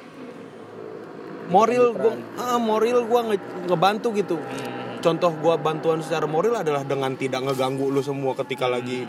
moral 1.49 1.96
gua 1.96 2.12
ah, 2.38 2.61
moral 2.61 3.06
gua 3.06 3.20
nge- 3.32 3.66
ngebantu 3.66 4.08
gitu. 4.14 4.37
Contoh 5.00 5.32
gua 5.38 5.56
bantuan 5.56 6.02
secara 6.02 6.28
moral 6.28 6.61
adalah 6.61 6.82
dengan 6.85 7.14
tidak 7.14 7.40
ngeganggu 7.46 7.88
lu 7.88 8.02
semua 8.02 8.35
ketika 8.37 8.66
lagi 8.68 9.06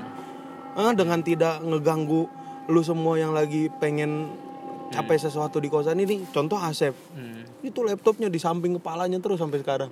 ah 0.77 0.93
dengan 0.93 1.25
tidak 1.25 1.57
ngeganggu 1.65 2.29
lu 2.69 2.81
semua 2.85 3.17
yang 3.17 3.33
lagi 3.33 3.67
pengen 3.81 4.29
capai 4.89 5.15
sesuatu 5.15 5.57
di 5.57 5.67
kosan 5.67 5.97
ini 5.97 6.25
contoh 6.27 6.55
Asep. 6.55 6.95
Hmm. 7.13 7.43
itu 7.59 7.81
laptopnya 7.81 8.27
di 8.27 8.37
samping 8.37 8.77
kepalanya 8.77 9.17
terus 9.17 9.37
sampai 9.37 9.59
sekarang. 9.59 9.91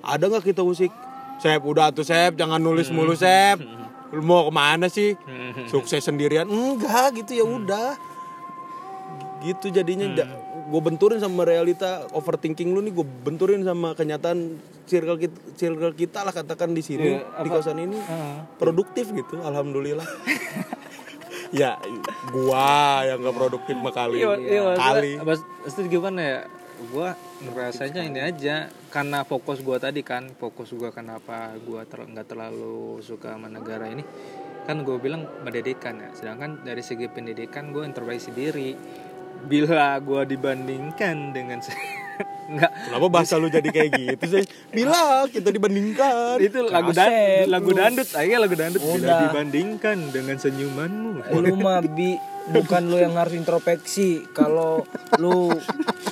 Ada 0.00 0.24
nggak 0.26 0.44
kita 0.44 0.60
usik? 0.60 0.90
Sep 1.36 1.60
udah 1.60 1.88
tuh 1.90 2.02
Sep. 2.02 2.34
Jangan 2.34 2.58
nulis 2.58 2.88
mulu 2.88 3.14
Sep. 3.14 3.58
Lu 4.10 4.20
mau 4.20 4.46
ke 4.46 4.52
mana 4.52 4.86
sih? 4.86 5.16
Sukses 5.66 5.98
sendirian? 6.00 6.44
Enggak 6.44 7.16
gitu 7.16 7.34
ya 7.34 7.44
udah. 7.44 7.96
Gitu 9.40 9.70
jadinya. 9.70 10.10
Gue 10.64 10.80
benturin 10.80 11.18
sama 11.18 11.44
realita 11.44 12.08
overthinking 12.10 12.72
lu 12.72 12.80
nih 12.80 12.92
gue 12.92 13.04
benturin 13.04 13.60
sama 13.60 13.92
kenyataan 13.92 14.56
circle 14.84 15.16
kita, 15.18 15.36
circle 15.54 15.92
kita 15.92 16.24
lah 16.24 16.32
katakan 16.32 16.72
di 16.72 16.80
sini 16.80 17.20
Iya, 17.20 17.40
di 17.40 17.48
kosan 17.48 17.76
ini. 17.78 17.96
Ah. 18.00 18.48
produktif 18.56 19.12
gitu 19.12 19.40
alhamdulillah 19.40 20.04
ya 21.50 21.76
gua 22.30 23.02
yang 23.04 23.20
gak 23.20 23.36
produktif 23.36 23.76
mah 23.76 23.92
kali 23.92 24.22
Iya, 24.22 24.32
iya, 24.38 24.62
kali 24.78 25.12
mas- 25.20 25.44
gimana 25.90 26.20
ya? 26.22 26.40
Gua 26.90 27.16
ngerasanya 27.40 28.02
ini 28.04 28.20
aja 28.20 28.68
karena 28.90 29.24
fokus 29.24 29.62
gua 29.64 29.78
tadi 29.80 30.04
kan, 30.04 30.30
fokus 30.36 30.74
gua 30.74 30.90
kenapa 30.92 31.54
gua 31.64 31.86
ter- 31.88 32.04
nggak 32.04 32.26
terlalu 32.28 33.00
suka 33.00 33.34
sama 33.34 33.48
negara 33.48 33.88
ini. 33.88 34.04
Kan 34.64 34.80
gue 34.80 34.96
bilang 34.96 35.28
pendidikan 35.44 36.00
ya. 36.00 36.08
Sedangkan 36.16 36.64
dari 36.64 36.80
segi 36.80 37.04
pendidikan 37.04 37.68
gue 37.68 37.84
introspeksi 37.84 38.32
diri. 38.32 38.72
Bila 39.44 40.00
gua 40.00 40.24
dibandingkan 40.24 41.36
dengan 41.36 41.60
se- 42.14 42.26
nggak. 42.46 42.70
Kenapa 42.86 43.06
bahasa 43.08 43.34
lu 43.34 43.48
jadi 43.48 43.66
kayak 43.66 43.90
gitu 43.92 44.24
sih? 44.30 44.44
Bila 44.70 45.26
kita 45.26 45.48
dibandingkan. 45.48 46.36
Itu 46.38 46.64
lagu 46.64 46.90
dan 46.90 47.10
lagu 47.46 47.70
dandut 47.70 48.08
akhirnya 48.08 48.40
lagu 48.40 48.54
dandut 48.54 48.80
bila 48.80 48.94
Udah. 48.94 49.20
dibandingkan 49.26 49.96
dengan 50.08 50.36
senyumanmu. 50.36 51.10
Lu 51.32 51.54
mah 51.56 51.82
bi 51.82 52.14
bukan 52.46 52.82
lu 52.84 52.96
yang 52.96 53.14
harus 53.14 53.34
introspeksi. 53.34 54.22
Kalau 54.30 54.84
lu 55.16 55.50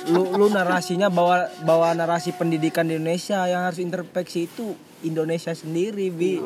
lu 0.05 0.21
lu 0.33 0.45
narasinya 0.47 1.07
bawa 1.07 1.47
bawa 1.61 1.93
narasi 1.93 2.31
pendidikan 2.31 2.83
di 2.83 2.97
Indonesia 2.97 3.45
yang 3.45 3.63
harus 3.63 3.79
introspeksi 3.79 4.47
itu 4.47 4.73
Indonesia 5.01 5.51
sendiri 5.51 6.09
bi. 6.09 6.39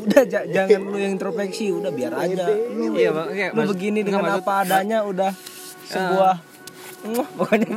Udah 0.00 0.24
ja- 0.24 0.46
jangan 0.46 0.82
lu 0.84 0.96
yang 0.96 1.14
introspeksi 1.14 1.68
udah 1.68 1.90
biar 1.90 2.14
aja. 2.16 2.48
Lu 2.48 2.94
Iya, 2.94 3.10
Bang. 3.12 3.28
Iya, 3.30 3.46
lu 3.52 3.62
begini 3.66 4.00
enggak, 4.00 4.06
dengan 4.08 4.22
maksud- 4.24 4.40
apa 4.40 4.52
adanya 4.64 4.98
udah 5.02 5.30
sebuah 5.84 6.34
Mwah, 7.06 7.28
pokoknya. 7.36 7.68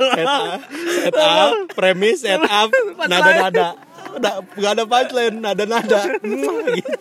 Set 0.00 0.26
up, 0.26 0.60
set 1.02 1.14
up 1.16 1.54
premis 1.76 2.24
set 2.24 2.40
up 2.40 2.70
nada 3.06 3.30
nada 3.46 3.66
udah 4.10 4.34
gak 4.58 4.72
ada 4.74 4.84
punchline 4.86 5.36
nada 5.38 5.64
nada 5.68 6.00
gitu. 6.78 6.98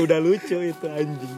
udah 0.00 0.18
lucu 0.22 0.56
itu 0.64 0.86
anjing. 0.86 1.36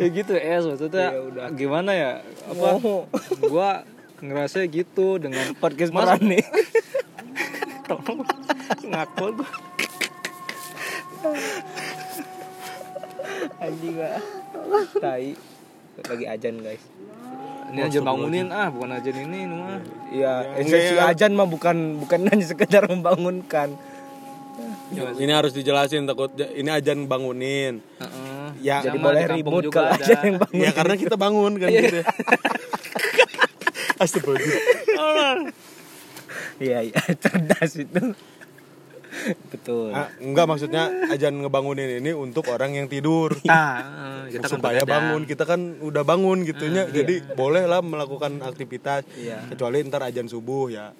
Ya 0.00 0.06
gitu 0.08 0.32
es 0.32 0.64
maksudnya 0.64 1.12
gimana 1.52 1.92
ya? 1.92 2.12
Apa? 2.48 2.80
Oh. 2.80 3.04
gua 3.44 3.84
ngerasa 4.20 4.64
gitu 4.64 5.20
dengan 5.20 5.52
podcast 5.58 5.92
Mas- 5.92 6.08
berani. 6.08 6.40
Tolong 7.90 8.24
ngakul 8.86 9.28
gua. 9.36 9.50
Anjing 13.60 13.92
gak 13.98 14.14
tai 14.96 15.34
lagi 16.00 16.24
ajan 16.26 16.54
guys 16.58 16.82
ini 17.70 17.80
aja 17.80 17.98
bangunin 18.00 18.48
ah 18.48 18.66
bukan 18.66 18.90
aja 18.92 19.10
ini 19.10 19.46
mah 19.46 19.78
Iya, 20.10 20.32
Ya, 20.42 20.58
esensi 20.58 20.94
ajan 20.96 21.32
mah 21.32 21.46
bukan 21.46 21.76
bukan 21.98 22.18
hanya 22.28 22.42
sekedar 22.44 22.82
membangunkan. 22.84 23.78
ini 25.16 25.30
harus 25.30 25.52
dijelasin 25.52 26.02
takut 26.02 26.28
ini 26.34 26.66
ajan 26.66 27.06
bangunin 27.06 27.78
Heeh. 27.96 28.46
ya 28.60 28.82
Jadi 28.82 28.98
boleh 28.98 29.22
ribut 29.28 29.70
kalau 29.70 29.86
ada. 29.88 30.02
ajan 30.02 30.18
yang 30.24 30.36
bangun. 30.36 30.58
ya 30.58 30.70
karena 30.72 30.94
kita 30.96 31.14
bangun 31.14 31.52
kan 31.56 31.68
gitu 31.70 32.00
Astagfirullah. 34.00 35.52
Iya, 36.56 36.78
iya, 36.82 36.96
cerdas 37.14 37.72
itu. 37.76 38.00
Betul. 39.46 39.90
Ah, 39.90 40.08
enggak 40.16 40.46
maksudnya 40.46 40.82
ajan 41.08 41.38
ngebangunin 41.38 41.98
ini 41.98 42.10
untuk 42.10 42.46
orang 42.46 42.72
yang 42.72 42.86
tidur 42.86 43.34
Nah, 43.42 43.82
kita 44.32 44.44
kan 44.44 44.50
supaya 44.52 44.82
bangun 44.82 45.22
kita 45.24 45.44
kan 45.44 45.60
udah 45.78 46.00
bangun 46.00 46.42
gitunya 46.42 46.86
jadi 46.86 47.22
boleh 47.32 47.64
lah 47.64 47.80
melakukan 47.80 48.38
aktivitas 48.40 49.02
Iya. 49.12 49.44
kecuali 49.46 49.82
ntar 49.82 50.04
ajan 50.04 50.26
subuh 50.26 50.66
ya 50.68 50.94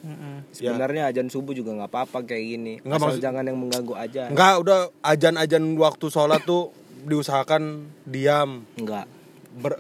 Sebenarnya 0.51 1.09
ajan 1.09 1.27
subuh 1.27 1.53
juga 1.53 1.71
nggak 1.73 1.89
apa-apa 1.89 2.19
kayak 2.25 2.45
gini. 2.45 2.75
Nggak, 2.81 2.97
Asal 2.97 3.07
maksud- 3.09 3.23
jangan 3.23 3.45
yang 3.45 3.57
mengganggu 3.57 3.95
aja. 3.95 4.23
enggak 4.27 4.55
udah 4.59 4.79
ajan-ajan 5.01 5.65
waktu 5.77 6.07
sholat 6.07 6.43
tuh 6.43 6.75
diusahakan 7.01 7.63
diam 8.05 8.67
Enggak. 8.75 9.07
ber 9.53 9.73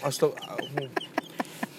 astag- 0.00 0.36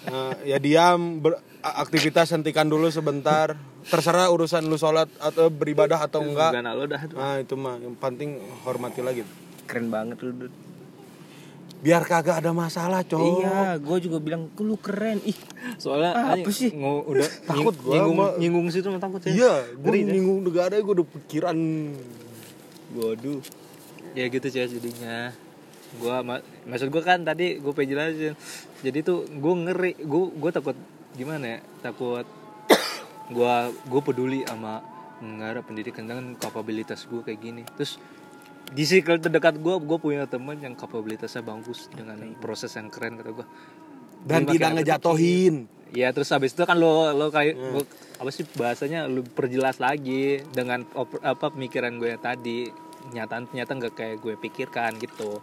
eh, 0.08 0.34
ya 0.46 0.58
diam 0.58 1.18
ber- 1.18 1.38
aktivitas 1.60 2.30
hentikan 2.30 2.64
dulu 2.64 2.88
sebentar 2.88 3.54
terserah 3.84 4.28
urusan 4.28 4.62
lu 4.62 4.74
sholat 4.74 5.06
atau 5.18 5.48
beribadah 5.48 6.00
atau 6.00 6.20
enggak 6.20 6.50
Bukan 6.50 6.68
lo 6.68 6.84
dah 6.84 7.00
nah 7.10 7.34
itu 7.36 7.54
mah 7.54 7.76
yang 7.76 7.94
penting 7.94 8.36
hormati 8.62 9.00
lagi 9.00 9.22
Keren 9.64 9.88
banget 9.88 10.16
lu. 10.18 10.32
Dut. 10.34 10.54
biar 11.78 12.02
kagak 12.02 12.42
ada 12.42 12.50
masalah 12.50 13.00
cowok 13.02 13.38
Iya, 13.38 13.78
gue 13.78 13.96
juga 14.02 14.18
bilang 14.18 14.50
lu 14.52 14.74
keren. 14.76 15.22
Ih, 15.22 15.38
soalnya 15.76 16.10
Ah, 16.10 16.34
apa 16.34 16.50
sih? 16.50 16.74
udah 16.74 17.28
Takut 17.48 17.74
gua 17.76 17.92
nyinggung 17.92 18.16
sama- 18.16 18.34
nyinggung 18.36 18.66
situ 18.68 18.88
mah 18.88 18.98
takut 18.98 19.20
ya 19.20 19.30
iya 19.30 19.54
gue 19.72 19.94
nyinggung 20.00 20.42
negara 20.42 20.74
gue 20.74 20.90
udah 20.92 21.06
pikiran 21.08 21.54
waduh. 22.90 23.38
ya 24.10 24.24
gitu 24.26 24.46
sih 24.48 24.58
jadinya 24.64 25.30
gua 25.96 26.20
ma- 26.20 26.44
maksud 26.64 26.88
gua 26.88 27.00
kan 27.00 27.22
tadi 27.22 27.56
gue 27.56 27.72
pengen 27.72 27.90
jelasin. 27.94 28.34
Jadi 28.80 28.98
tuh 29.00 29.24
gue 29.24 29.54
ngeri 29.58 29.92
gue 29.96 30.22
gue 30.30 30.50
takut 30.50 30.76
gimana 31.12 31.56
ya? 31.56 31.58
Takut 31.80 32.28
gua 33.34 33.68
gue 33.70 34.00
peduli 34.00 34.44
sama 34.44 34.84
negara 35.18 35.60
pendidikan 35.60 36.04
dengan 36.04 36.36
kapabilitas 36.36 37.04
gue 37.04 37.20
kayak 37.20 37.40
gini. 37.40 37.62
Terus 37.74 37.96
di 38.68 38.84
circle 38.84 39.16
terdekat 39.18 39.56
gue 39.56 39.74
gue 39.78 39.98
punya 39.98 40.28
temen 40.28 40.56
yang 40.56 40.76
kapabilitasnya 40.76 41.40
bagus 41.40 41.88
dengan 41.88 42.20
proses 42.36 42.68
yang 42.76 42.92
keren 42.92 43.16
kata 43.16 43.32
gue 43.32 43.46
dan 44.20 44.44
Dia 44.44 44.52
tidak 44.52 44.70
ngejatohin. 44.76 45.54
Ya 45.88 46.12
terus 46.12 46.28
habis 46.28 46.52
itu 46.52 46.62
kan 46.62 46.76
lo 46.76 47.10
lo 47.10 47.32
kayak 47.32 47.56
lo- 47.56 47.88
apa 48.18 48.28
sih 48.28 48.44
bahasanya 48.52 49.08
lo 49.08 49.24
perjelas 49.24 49.80
lagi 49.80 50.44
dengan 50.52 50.84
op- 50.92 51.18
apa 51.18 51.48
pemikiran 51.48 51.96
gue 51.96 52.12
tadi. 52.20 52.68
Nyataan 53.08 53.48
ternyata 53.48 53.72
nggak 53.72 53.94
kayak 53.96 54.16
gue 54.20 54.34
pikirkan 54.36 55.00
gitu. 55.00 55.40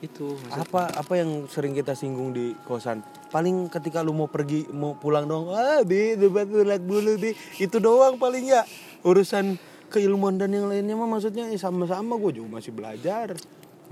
Itu 0.00 0.36
maksud- 0.36 0.64
apa 0.64 0.82
apa 0.96 1.12
yang 1.20 1.44
sering 1.46 1.76
kita 1.76 1.92
singgung 1.92 2.32
di 2.32 2.56
kosan? 2.64 3.04
Paling 3.28 3.68
ketika 3.68 4.00
lu 4.00 4.16
mau 4.16 4.26
pergi 4.26 4.64
mau 4.72 4.96
pulang 4.96 5.28
dong 5.28 5.52
ah 5.52 5.84
di 5.84 6.16
debat 6.16 6.48
lihat 6.48 6.82
dulu 6.82 7.20
di 7.20 7.36
itu 7.60 7.76
doang 7.76 8.16
paling 8.16 8.48
ya. 8.48 8.64
Urusan 9.04 9.60
keilmuan 9.92 10.40
dan 10.40 10.56
yang 10.56 10.72
lainnya 10.72 10.96
mah 10.96 11.08
maksudnya 11.08 11.52
ya 11.52 11.58
sama-sama 11.60 12.16
gue 12.16 12.40
juga 12.40 12.58
masih 12.58 12.72
belajar. 12.72 13.36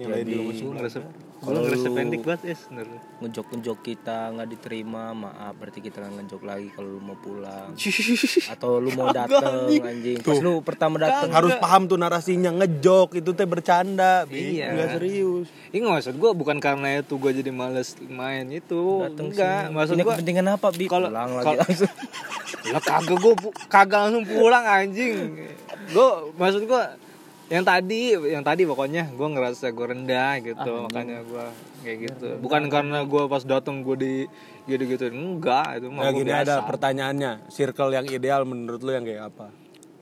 Yang 0.00 0.08
lain 0.08 0.24
juga 0.24 0.42
masih 0.48 0.64
belajar 0.72 1.27
gue 1.38 1.54
ngerasa 1.54 1.88
pendek 1.88 2.20
banget 2.20 2.42
ya 2.44 2.56
sebenarnya. 2.56 3.00
Ngejok-ngejok 3.18 3.78
kita 3.80 4.18
nggak 4.30 4.48
diterima, 4.48 5.04
maaf 5.12 5.54
berarti 5.54 5.78
kita 5.78 6.00
nggak 6.00 6.14
ngejok 6.20 6.42
lagi 6.42 6.68
kalau 6.70 6.88
lu 6.90 7.00
mau 7.00 7.14
pulang. 7.14 7.78
Atau 8.52 8.78
lu 8.78 8.90
mau 8.92 9.08
dateng 9.08 9.70
anjing. 9.70 10.18
Pas 10.18 10.36
lu 10.36 10.58
pertama 10.60 10.98
dateng 10.98 11.30
harus 11.30 11.54
paham 11.56 11.86
tuh 11.86 11.94
narasinya 11.94 12.50
ngejok 12.52 13.16
itu 13.16 13.30
teh 13.32 13.44
bercanda. 13.44 14.26
Iya. 14.28 14.74
nggak 14.74 14.88
serius 14.94 15.46
Ini 15.68 15.78
nggak 15.78 15.94
maksud 15.94 16.14
gue 16.14 16.30
bukan 16.32 16.56
karena 16.58 16.88
itu 16.98 17.14
gue 17.14 17.32
jadi 17.32 17.50
males 17.50 17.94
main 18.02 18.46
itu. 18.48 18.82
dateng 19.00 19.30
Enggak, 19.30 19.62
sini. 19.64 19.74
maksud 19.74 19.94
gue 19.94 20.04
kepentingan 20.10 20.46
apa, 20.50 20.68
Bi? 20.70 20.86
kalau- 20.86 21.08
pulang 21.08 21.30
lagi 21.32 21.44
kalau- 21.44 21.60
langsung. 21.60 21.92
lah 22.68 22.82
kagak 22.82 23.16
gue 23.16 23.34
kagak 23.66 24.00
langsung 24.02 24.24
pulang 24.26 24.64
anjing 24.64 25.14
gue 25.88 26.08
maksud 26.36 26.62
gue 26.64 26.82
yang 27.48 27.64
tadi 27.64 28.12
yang 28.12 28.44
tadi 28.44 28.68
pokoknya 28.68 29.08
gue 29.16 29.28
ngerasa 29.32 29.72
gue 29.72 29.86
rendah 29.88 30.36
gitu 30.44 30.72
makanya 30.84 31.24
gue 31.24 31.46
kayak 31.80 31.98
gitu. 32.04 32.28
bukan 32.44 32.68
karena 32.68 33.08
gue 33.08 33.22
pas 33.24 33.40
datang 33.40 33.80
gue 33.80 33.96
di 33.96 34.14
gitu 34.68 34.84
gitu 34.84 35.04
enggak 35.08 35.80
itu 35.80 35.88
ya 35.88 35.96
mah 35.96 36.02
gue 36.12 36.20
gini 36.20 36.32
biasa. 36.36 36.44
ada 36.44 36.54
pertanyaannya 36.68 37.32
circle 37.48 37.90
yang 37.96 38.04
ideal 38.04 38.44
menurut 38.44 38.80
lu 38.84 38.92
yang 38.92 39.04
kayak 39.08 39.32
apa? 39.32 39.48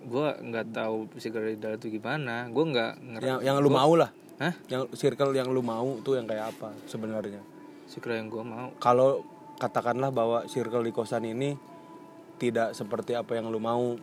Gue 0.07 0.29
nggak 0.43 0.67
tahu 0.75 1.07
psikoidal 1.15 1.79
itu 1.79 1.87
gimana 1.99 2.51
gue 2.51 2.65
nggak 2.67 2.93
ngerti 3.15 3.27
yang 3.31 3.41
yang 3.47 3.57
lu 3.63 3.71
mau 3.71 3.95
lah. 3.95 4.11
Hah? 4.43 4.55
Yang 4.67 4.99
circle 4.99 5.31
yang 5.31 5.47
lu 5.47 5.63
mau 5.63 6.03
tuh 6.03 6.19
yang 6.19 6.27
kayak 6.27 6.51
apa 6.51 6.75
sebenarnya? 6.91 7.47
Psikoidal 7.87 8.27
yang 8.27 8.29
gue 8.29 8.43
mau. 8.43 8.69
Kalau 8.83 9.23
katakanlah 9.63 10.11
bahwa 10.11 10.51
circle 10.51 10.83
di 10.83 10.91
kosan 10.91 11.23
ini 11.31 11.55
tidak 12.43 12.75
seperti 12.75 13.15
apa 13.15 13.39
yang 13.39 13.49
lu 13.55 13.63
mau 13.63 13.95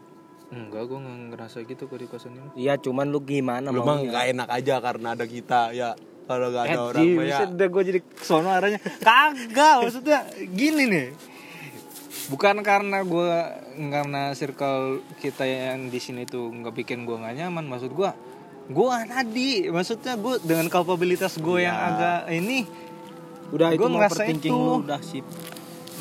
enggak 0.53 0.83
gue 0.85 0.99
nggak 1.01 1.17
ngerasa 1.33 1.57
gitu 1.65 1.83
kok 1.89 1.97
di 1.99 2.07
kosan 2.07 2.37
ini. 2.37 2.49
Iya, 2.55 2.77
cuman 2.77 3.09
lu 3.09 3.19
gimana 3.25 3.73
lu 3.73 3.81
mau? 3.81 3.97
mah 3.97 3.97
nggak 4.05 4.25
enak 4.37 4.49
aja 4.49 4.75
karena 4.79 5.07
ada 5.17 5.25
kita 5.25 5.73
ya. 5.73 5.91
Kalau 6.23 6.47
nggak 6.55 6.63
ada 6.71 6.79
orang 6.79 7.03
Anjing, 7.03 7.17
mah 7.19 7.25
ya. 7.27 7.37
udah 7.51 7.67
gue 7.67 7.83
jadi 7.83 7.99
sono 8.23 8.49
arahnya. 8.49 8.79
Kagak 9.03 9.75
maksudnya 9.83 10.19
gini 10.55 10.83
nih. 10.87 11.07
Bukan 12.31 12.63
karena 12.63 13.03
gue 13.03 13.31
karena 13.91 14.31
circle 14.31 15.03
kita 15.19 15.43
yang 15.43 15.91
di 15.91 15.99
sini 15.99 16.23
tuh 16.23 16.47
nggak 16.47 16.71
bikin 16.71 17.03
gue 17.03 17.19
nggak 17.19 17.35
nyaman 17.43 17.67
maksud 17.67 17.91
gue 17.91 18.11
gue 18.63 18.87
tadi 19.11 19.67
maksudnya 19.67 20.15
gue 20.15 20.39
dengan 20.39 20.71
kapabilitas 20.71 21.35
gue 21.35 21.67
yang 21.67 21.75
agak 21.75 22.31
ini 22.31 22.63
udah 23.51 23.67
mau 23.75 23.99
ngerasa 23.99 24.23
overthinking 24.23 24.55
itu. 24.55 24.63
lu 24.63 24.73
udah 24.81 25.01
sip. 25.03 25.25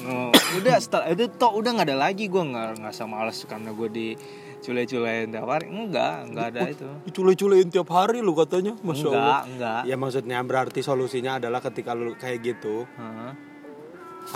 No, 0.02 0.34
udah 0.58 0.76
setelah 0.82 1.06
itu 1.14 1.26
toh 1.30 1.52
udah 1.58 1.70
nggak 1.78 1.88
ada 1.92 1.98
lagi. 1.98 2.26
Gue 2.26 2.42
nggak 2.42 2.80
nggak 2.80 2.94
sama 2.94 3.22
males 3.22 3.38
karena 3.44 3.70
gue 3.70 3.88
di 3.92 4.08
cule-culein 4.62 5.28
tiap 5.34 5.48
hari? 5.50 5.66
Enggak 5.68 6.30
enggak 6.30 6.46
ada 6.54 6.60
itu. 6.70 6.88
cule-culein 7.10 7.68
tiap 7.68 7.90
hari 7.90 8.22
lu 8.22 8.32
katanya. 8.38 8.78
Masya 8.80 9.06
Allah. 9.10 9.18
enggak. 9.18 9.42
Enggak 9.50 9.80
ya 9.90 9.96
maksudnya 9.98 10.38
berarti 10.46 10.80
solusinya 10.80 11.42
adalah 11.42 11.58
ketika 11.58 11.92
lu 11.92 12.14
kayak 12.14 12.38
gitu 12.46 12.86
Hah? 12.94 13.34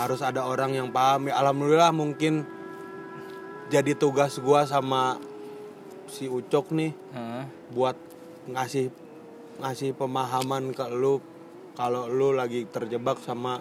harus 0.03 0.19
ada 0.19 0.43
orang 0.43 0.75
yang 0.75 0.91
paham. 0.91 1.31
Ya 1.31 1.39
alhamdulillah 1.39 1.95
mungkin 1.95 2.43
jadi 3.71 3.95
tugas 3.95 4.39
gua 4.43 4.67
sama 4.67 5.15
si 6.11 6.27
Ucok 6.27 6.75
nih 6.75 6.91
Hah? 7.15 7.47
buat 7.71 7.95
ngasih 8.47 8.91
ngasih 9.59 9.95
pemahaman 9.95 10.71
ke 10.71 10.85
lu 10.91 11.19
kalau 11.75 12.07
lu 12.07 12.31
lagi 12.31 12.63
terjebak 12.67 13.19
sama 13.23 13.59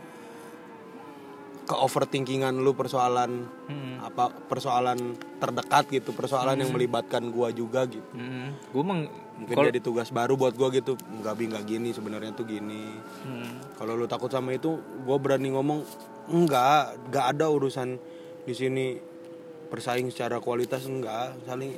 ke 1.67 1.75
overthinkingan 1.75 2.55
lu 2.57 2.73
persoalan 2.73 3.51
Hmm. 3.67 3.99
apa 3.99 4.31
persoalan 4.31 4.97
terdekat 5.37 5.91
gitu 5.91 6.15
persoalan 6.15 6.55
yang 6.57 6.71
melibatkan 6.71 7.27
gua 7.29 7.51
juga 7.51 7.85
gitu 7.85 8.07
Hmm. 8.09 8.55
gue 8.55 8.81
emang 8.81 9.11
mungkin 9.37 9.67
jadi 9.67 9.83
tugas 9.83 10.09
baru 10.09 10.39
buat 10.39 10.55
gua 10.55 10.71
gitu 10.71 10.95
nggak 10.95 11.35
bi 11.35 11.45
nggak 11.47 11.65
gini 11.67 11.91
sebenarnya 11.91 12.31
tuh 12.33 12.47
gini 12.47 12.87
Hmm. 13.27 13.59
kalau 13.75 13.93
lu 13.93 14.07
takut 14.07 14.31
sama 14.31 14.55
itu 14.55 14.79
gua 15.03 15.19
berani 15.19 15.51
ngomong 15.51 15.83
enggak 16.29 16.95
nggak 17.11 17.27
ada 17.35 17.51
urusan 17.51 17.99
di 18.43 18.55
sini 18.55 18.87
bersaing 19.67 20.07
secara 20.09 20.39
kualitas 20.39 20.87
enggak 20.87 21.35
saling 21.43 21.75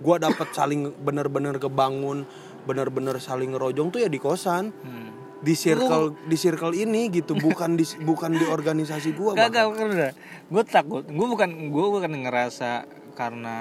gua 0.00 0.16
dapat 0.16 0.48
saling 0.50 0.88
bener-bener 0.96 1.60
kebangun 1.60 2.24
bener-bener 2.64 3.16
saling 3.18 3.52
ngerojong 3.52 3.88
tuh 3.88 4.00
ya 4.00 4.08
di 4.08 4.16
kosan 4.16 4.72
Hmm. 4.72 5.07
Di 5.38 5.54
circle 5.54 6.18
di 6.26 6.36
circle 6.36 6.74
ini 6.74 7.06
gitu 7.14 7.38
bukan 7.38 7.78
di 7.78 7.86
bukan 8.08 8.34
di 8.34 8.44
organisasi 8.46 9.14
gua. 9.14 9.38
Kagak 9.38 9.70
karena 9.74 10.10
gue 10.48 10.62
takut 10.66 11.06
gue 11.06 11.26
bukan 11.26 11.50
gue 11.70 11.86
bukan 11.94 12.10
ngerasa 12.26 12.88
karena 13.14 13.58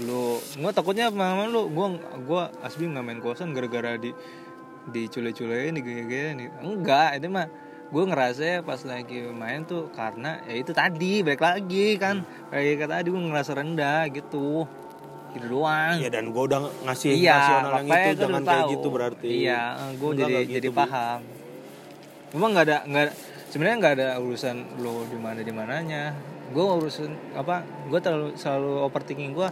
lu 0.00 0.40
gue 0.40 0.72
takutnya 0.72 1.12
sama 1.12 1.44
lu. 1.48 1.68
Gue 1.68 2.00
gue 2.00 2.42
asli 2.64 2.88
nggak 2.88 3.04
main 3.04 3.20
kosan 3.20 3.52
gara-gara 3.52 4.00
di 4.00 4.16
di 4.88 5.04
cule-culein 5.12 5.76
di 5.76 5.84
gini 5.84 6.48
enggak 6.64 7.20
itu 7.20 7.28
mah 7.28 7.48
gue 7.88 8.04
ngerasa 8.04 8.42
ya 8.44 8.58
pas 8.60 8.80
lagi 8.84 9.24
main 9.32 9.64
tuh 9.64 9.88
karena 9.92 10.40
ya 10.44 10.60
itu 10.60 10.72
tadi 10.72 11.20
balik 11.20 11.44
lagi 11.44 12.00
kan. 12.00 12.24
Kayak 12.48 12.88
kata 12.88 12.92
tadi 13.04 13.08
gue 13.12 13.22
ngerasa 13.28 13.52
rendah 13.52 14.08
gitu 14.08 14.64
gitu 15.38 15.46
doang. 15.58 15.96
Ya 16.02 16.08
dan 16.10 16.24
gua 16.34 16.42
udah 16.50 16.60
ngasih 16.84 17.10
iya 17.14 17.34
rasional 17.38 17.70
yang 17.80 17.86
itu 17.86 18.10
jangan 18.18 18.42
kayak 18.42 18.58
tahu. 18.58 18.72
gitu 18.74 18.88
berarti. 18.90 19.28
Iya 19.30 19.60
gue 19.94 20.10
Enggak, 20.10 20.20
jadi 20.20 20.36
gitu, 20.42 20.54
jadi 20.58 20.68
paham. 20.74 21.20
Memang 22.34 22.50
nggak 22.52 22.66
ada 22.66 22.78
nggak 22.84 23.06
sebenarnya 23.48 23.76
nggak 23.80 23.94
ada 23.96 24.08
urusan 24.20 24.56
lo 24.82 24.94
di 25.06 25.18
mana 25.18 25.40
di 25.40 25.52
mananya. 25.54 26.04
Gue 26.50 26.64
urusan 26.64 27.10
apa 27.38 27.62
gue 27.88 28.00
terlalu 28.02 28.28
selalu 28.34 28.72
overthinking 28.84 29.32
gue 29.32 29.48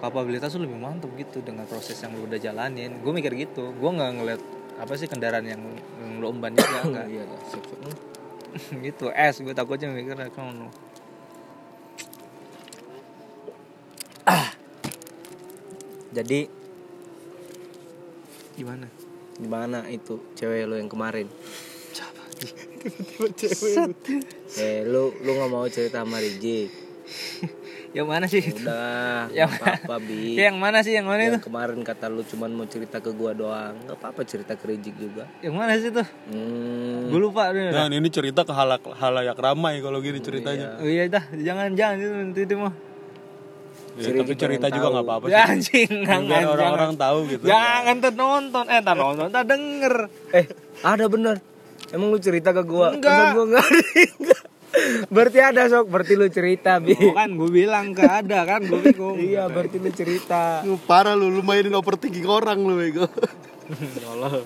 kapabilitas 0.00 0.56
lu 0.56 0.64
lebih 0.64 0.80
mantap 0.80 1.12
gitu 1.18 1.44
dengan 1.44 1.64
proses 1.64 1.96
yang 1.98 2.14
lu 2.14 2.28
udah 2.28 2.38
jalanin. 2.38 3.00
Gue 3.02 3.12
mikir 3.16 3.32
gitu 3.34 3.72
gue 3.74 3.90
nggak 3.90 4.12
ngeliat 4.20 4.42
apa 4.80 4.96
sih 4.96 5.04
kendaraan 5.04 5.44
yang, 5.44 5.60
yang 6.00 6.12
lu 6.24 6.26
emban 6.32 6.56
juga 6.56 6.80
enggak 6.88 7.06
iya 7.12 7.24
sip 7.52 7.64
gitu 8.86 9.12
es 9.12 9.36
gue 9.44 9.52
takutnya 9.52 9.92
mikir 9.92 10.16
kan 10.16 10.32
jadi 16.10 16.50
gimana? 18.54 18.86
gimana 19.40 19.88
itu 19.88 20.20
cewek 20.36 20.68
lu 20.68 20.76
yang 20.76 20.90
kemarin? 20.90 21.24
Cewek 23.40 23.92
eh 24.56 24.80
lu 24.88 25.12
lu 25.20 25.30
nggak 25.36 25.50
mau 25.52 25.68
cerita 25.68 26.00
sama 26.00 26.16
Rizik 26.20 26.72
yang 27.96 28.06
mana 28.06 28.30
sih? 28.30 28.38
Udah 28.40 29.26
Yang- 29.38 29.58
apa-apa 29.58 29.98
bi. 29.98 30.38
Yang 30.38 30.56
mana 30.62 30.78
sih? 30.86 30.94
Yang 30.94 31.06
mana 31.10 31.20
itu? 31.26 31.36
yang 31.36 31.42
kemarin 31.42 31.80
kata 31.82 32.06
lu 32.06 32.22
cuman 32.22 32.50
mau 32.54 32.66
cerita 32.70 33.02
ke 33.02 33.10
gua 33.10 33.34
doang. 33.34 33.74
Nggak 33.82 33.98
apa-apa 33.98 34.22
cerita 34.22 34.54
ke 34.54 34.64
Rizik 34.70 34.94
juga. 34.94 35.26
Yang 35.42 35.54
mana 35.58 35.72
sih 35.74 35.90
tuh 35.90 36.06
hmm, 36.06 37.10
gue 37.10 37.20
lupa 37.20 37.50
deh. 37.50 37.74
Nah 37.74 37.90
ini 37.90 38.08
cerita 38.08 38.46
ke 38.46 38.54
halak 38.54 38.86
halayak 38.94 39.34
ramai 39.34 39.82
kalau 39.82 39.98
gini 39.98 40.22
ceritanya. 40.22 40.78
Oh 40.78 40.86
iya 40.86 41.10
dah, 41.10 41.24
jangan 41.34 41.74
jangan. 41.74 41.96
Itu 41.98 42.14
nanti 42.14 42.40
itu 42.46 42.54
mah. 42.56 42.74
Ya, 43.98 44.10
tapi 44.22 44.34
cerita 44.38 44.66
juga 44.70 44.86
nggak 44.94 45.04
apa-apa 45.04 45.24
sih. 45.26 45.34
Ya 45.34 45.42
anjing, 45.50 45.90
jangan. 46.06 46.42
Orang-orang 46.46 46.92
tahu 46.94 47.18
gitu. 47.26 47.44
Jangan 47.48 47.94
tuh 47.98 48.12
nonton, 48.14 48.64
eh 48.70 48.80
tak 48.80 48.94
nonton, 48.94 49.26
tak 49.28 49.44
denger. 49.50 49.94
eh 50.30 50.46
ada 50.80 51.04
bener 51.10 51.36
emang 51.94 52.08
lu 52.14 52.18
cerita 52.22 52.54
ke 52.54 52.62
gua 52.62 52.94
Enggak. 52.94 53.10
Masa 53.10 53.34
gua 53.34 53.44
nggak 53.50 53.66
Enggak. 54.20 54.42
Berarti 55.10 55.38
ada 55.42 55.66
sok 55.66 55.90
berarti 55.90 56.14
lu 56.14 56.30
cerita 56.30 56.78
bi 56.78 56.94
Bukan 56.94 57.34
gue 57.34 57.50
bilang 57.50 57.90
ke 57.90 58.06
ada 58.06 58.46
kan, 58.46 58.62
gue 58.62 58.80
bingung. 58.80 59.18
iya 59.18 59.50
berarti 59.50 59.76
lu 59.76 59.90
cerita 59.90 60.62
Lu 60.62 60.78
parah 60.78 61.18
lu, 61.18 61.26
lu 61.26 61.42
mainin 61.42 61.74
overthinking 61.74 62.24
orang 62.24 62.58
lu 62.62 62.78
bego. 62.78 63.06
Allah. 64.02 64.42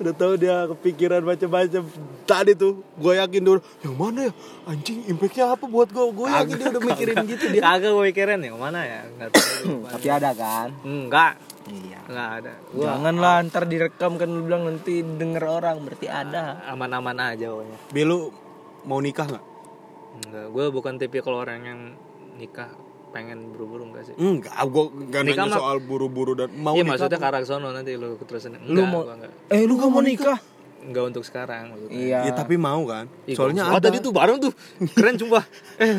Udah 0.00 0.14
tahu 0.16 0.40
dia 0.40 0.64
kepikiran 0.72 1.20
macam-macam. 1.20 1.84
Tadi 2.24 2.52
tuh 2.56 2.80
gue 2.96 3.12
yakin 3.20 3.42
dulu, 3.44 3.60
yang 3.84 3.92
mana 3.92 4.28
ya? 4.28 4.32
Anjing 4.64 5.04
impactnya 5.04 5.52
apa 5.52 5.68
buat 5.68 5.92
gue? 5.92 6.06
Gue 6.12 6.28
yakin 6.32 6.54
dia 6.56 6.68
udah 6.72 6.82
mikirin 6.82 7.16
gitu 7.28 7.44
dia. 7.52 7.60
Kagak 7.60 7.92
gue 7.92 8.04
mikirin 8.08 8.40
yang 8.40 8.56
mana 8.56 8.80
ya? 8.84 9.00
Enggak 9.04 9.36
tahu. 9.36 9.84
tapi 9.84 10.08
ada 10.08 10.30
kan 10.32 10.68
Enggak, 10.80 11.32
iya 11.68 12.00
enggak 12.08 12.30
ada. 12.40 12.52
Gua 12.72 12.84
janganlah 12.88 13.36
ntar 13.48 13.64
direkam 13.68 14.12
kan 14.16 14.28
lu 14.32 14.40
bilang 14.44 14.64
nanti 14.64 15.04
denger 15.04 15.44
orang 15.44 15.76
berarti 15.84 16.06
ada 16.08 16.64
aman-aman 16.72 17.36
aja 17.36 17.52
pokoknya. 17.52 17.76
Bilu 17.92 18.32
mau 18.84 18.98
nikah 18.98 19.26
nggak? 19.26 19.44
Enggak, 20.20 20.46
gue 20.48 20.64
bukan 20.68 20.92
tipikal 20.96 21.34
orang 21.36 21.60
yang 21.62 21.80
nikah 22.34 22.70
pengen 23.08 23.50
buru-buru 23.50 23.88
enggak 23.88 24.04
sih. 24.04 24.14
Enggak, 24.14 24.52
gue 24.60 24.84
nggak 25.06 25.22
Nikah 25.24 25.36
nanya 25.38 25.48
mah- 25.48 25.58
soal 25.58 25.76
buru-buru 25.80 26.32
dan 26.34 26.52
mau 26.52 26.72
Iya 26.72 26.82
nikah. 26.82 26.90
maksudnya 26.94 27.18
ke 27.18 27.26
arah 27.26 27.42
sono 27.42 27.68
nanti 27.68 27.90
lu 27.94 28.14
terusin. 28.18 28.54
Enggak, 28.54 28.68
lu 28.68 28.82
mau 28.84 29.00
gua 29.02 29.14
enggak. 29.16 29.32
eh 29.48 29.62
lu 29.62 29.74
gak 29.74 29.88
mau 29.88 30.02
nikah 30.02 30.38
Enggak 30.78 31.04
untuk 31.06 31.22
sekarang 31.22 31.62
maksudnya. 31.70 31.90
iya 31.92 32.18
Ya 32.22 32.32
tapi 32.32 32.54
mau 32.54 32.78
kan? 32.84 33.10
Ih, 33.24 33.34
Soalnya 33.34 33.66
oh, 33.66 33.74
ada. 33.74 33.82
tadi 33.84 33.98
tuh 33.98 34.12
bareng 34.12 34.38
tuh. 34.38 34.52
Keren. 34.92 35.18
Eh. 35.76 35.94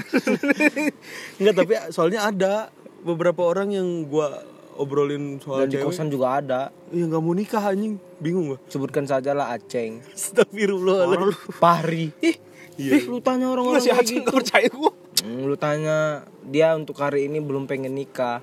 Enggak, 1.40 1.54
tapi 1.58 1.74
soalnya 1.90 2.20
ada 2.26 2.54
beberapa 3.02 3.44
orang 3.44 3.72
yang 3.72 3.88
gua 4.06 4.40
obrolin 4.76 5.36
soal 5.38 5.64
dan 5.64 5.70
di 5.70 5.78
kosan 5.78 6.08
juga 6.08 6.40
ada 6.40 6.62
Iya 6.88 7.06
nggak 7.06 7.20
mau 7.20 7.34
nikah 7.34 7.60
anjing, 7.66 8.00
bingung 8.18 8.48
gua. 8.50 8.60
sebutkan 8.66 9.04
saja 9.04 9.32
lah 9.32 9.52
Aceng 9.52 10.00
Astagfirullah. 10.10 11.12
Pahri 11.58 12.16
ih 12.20 12.36
ih, 12.80 13.04
lu 13.06 13.20
tanya 13.20 13.48
orang-orang 13.48 13.78
Masih 13.78 13.92
aja 13.92 14.02
gitu 14.02 14.24
nggak 14.24 14.36
percaya 14.36 14.68
gua. 14.72 14.92
Hmm, 15.20 15.44
lu 15.44 15.56
tanya 15.56 15.98
dia 16.42 16.72
untuk 16.74 16.96
hari 16.96 17.28
ini 17.28 17.38
belum 17.38 17.64
pengen 17.66 17.92
nikah 17.92 18.40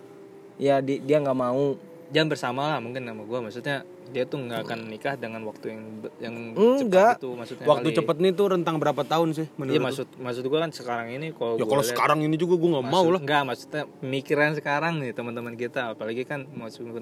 ya 0.57 0.79
di- 0.79 1.01
dia 1.01 1.19
nggak 1.19 1.35
mau 1.35 1.75
Jangan 2.07 2.31
bersama 2.31 2.71
lah 2.71 2.79
mungkin 2.79 3.03
sama 3.03 3.27
gua 3.27 3.43
maksudnya 3.43 3.83
dia 4.07 4.23
tuh 4.23 4.39
nggak 4.39 4.63
akan 4.63 4.87
nikah 4.87 5.19
dengan 5.19 5.43
waktu 5.43 5.75
yang 5.75 5.83
yang 6.23 6.35
Enggak. 6.55 7.19
cepat 7.19 7.19
itu 7.19 7.31
maksudnya 7.35 7.67
Waktu 7.67 7.89
kali. 7.91 7.97
cepet 7.99 8.17
nih 8.17 8.33
tuh 8.33 8.47
rentang 8.47 8.77
berapa 8.79 9.03
tahun 9.03 9.29
sih 9.35 9.47
menurut 9.57 9.75
Iya 9.75 9.83
maksud 9.83 10.07
maksud 10.15 10.45
gua 10.47 10.61
kan 10.63 10.71
sekarang 10.71 11.11
ini 11.11 11.35
kalau 11.35 11.59
Ya 11.59 11.67
kalau 11.67 11.83
sekarang 11.83 12.23
ini 12.23 12.39
juga 12.39 12.55
gua 12.55 12.79
nggak 12.79 12.87
mau 12.87 13.11
lah. 13.11 13.19
Enggak, 13.19 13.43
maksudnya 13.45 13.83
pemikiran 13.99 14.55
sekarang 14.55 15.03
nih 15.03 15.11
teman-teman 15.11 15.55
kita, 15.55 15.93
apalagi 15.93 16.23
kan 16.23 16.47
maksudnya 16.49 16.95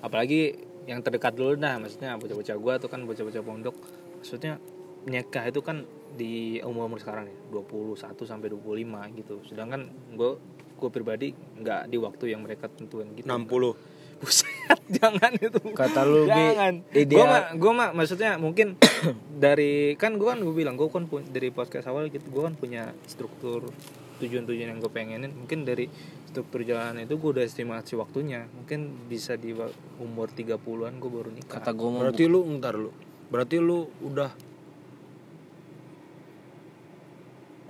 apalagi 0.00 0.40
yang 0.84 1.00
terdekat 1.00 1.32
dulu 1.32 1.56
dah, 1.56 1.76
maksudnya 1.76 2.16
bocah-bocah 2.16 2.56
gua 2.56 2.74
tuh 2.76 2.88
kan 2.88 3.00
bocah-bocah 3.00 3.40
pondok. 3.40 3.76
Maksudnya 4.18 4.60
nikah 5.06 5.48
itu 5.48 5.60
kan 5.64 5.86
di 6.10 6.58
umur-umur 6.60 6.98
sekarang 6.98 7.30
nih, 7.30 7.36
21 7.54 8.12
sampai 8.26 8.48
25 8.50 9.18
gitu. 9.20 9.34
Sedangkan 9.46 9.88
gua 10.18 10.36
gua 10.76 10.90
pribadi 10.90 11.32
nggak 11.32 11.92
di 11.92 11.96
waktu 12.00 12.24
yang 12.34 12.42
mereka 12.42 12.66
tentuin 12.68 13.08
gitu. 13.14 13.28
60. 13.28 14.20
Buset, 14.20 14.80
jangan 15.00 15.32
itu. 15.40 15.60
Kata 15.72 16.04
lu, 16.04 16.28
jangan. 16.28 16.84
Gua 16.92 17.24
mah 17.24 17.42
gua 17.56 17.72
mah 17.72 17.88
maksudnya 17.96 18.36
mungkin 18.36 18.76
dari 19.44 19.96
kan 19.96 20.20
gua 20.20 20.36
kan 20.36 20.44
gue 20.44 20.52
bilang 20.52 20.76
gua 20.76 20.92
kan 20.92 21.08
dari 21.32 21.48
podcast 21.48 21.88
awal 21.88 22.12
gitu 22.12 22.28
gua 22.28 22.52
kan 22.52 22.54
punya 22.58 22.92
struktur 23.08 23.72
tujuan-tujuan 24.20 24.76
yang 24.76 24.78
gue 24.84 24.92
pengenin 24.92 25.32
mungkin 25.32 25.64
dari 25.64 25.88
struktur 26.28 26.62
jalan 26.62 27.02
itu 27.02 27.16
gue 27.16 27.30
udah 27.40 27.44
estimasi 27.48 27.96
waktunya 27.96 28.46
mungkin 28.52 29.08
bisa 29.08 29.34
di 29.34 29.56
umur 29.98 30.28
30-an 30.30 30.94
gue 31.00 31.10
baru 31.10 31.30
nikah 31.32 31.58
kata 31.58 31.72
gue 31.72 31.88
Berarti 31.88 32.24
lu 32.28 32.40
ntar 32.60 32.76
lu. 32.76 32.92
Berarti 33.32 33.56
lu 33.58 33.88
udah 34.04 34.30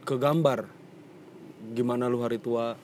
kegambar 0.05 0.67
gimana 1.75 2.09
lu 2.09 2.21
hari 2.25 2.41
tua 2.41 2.77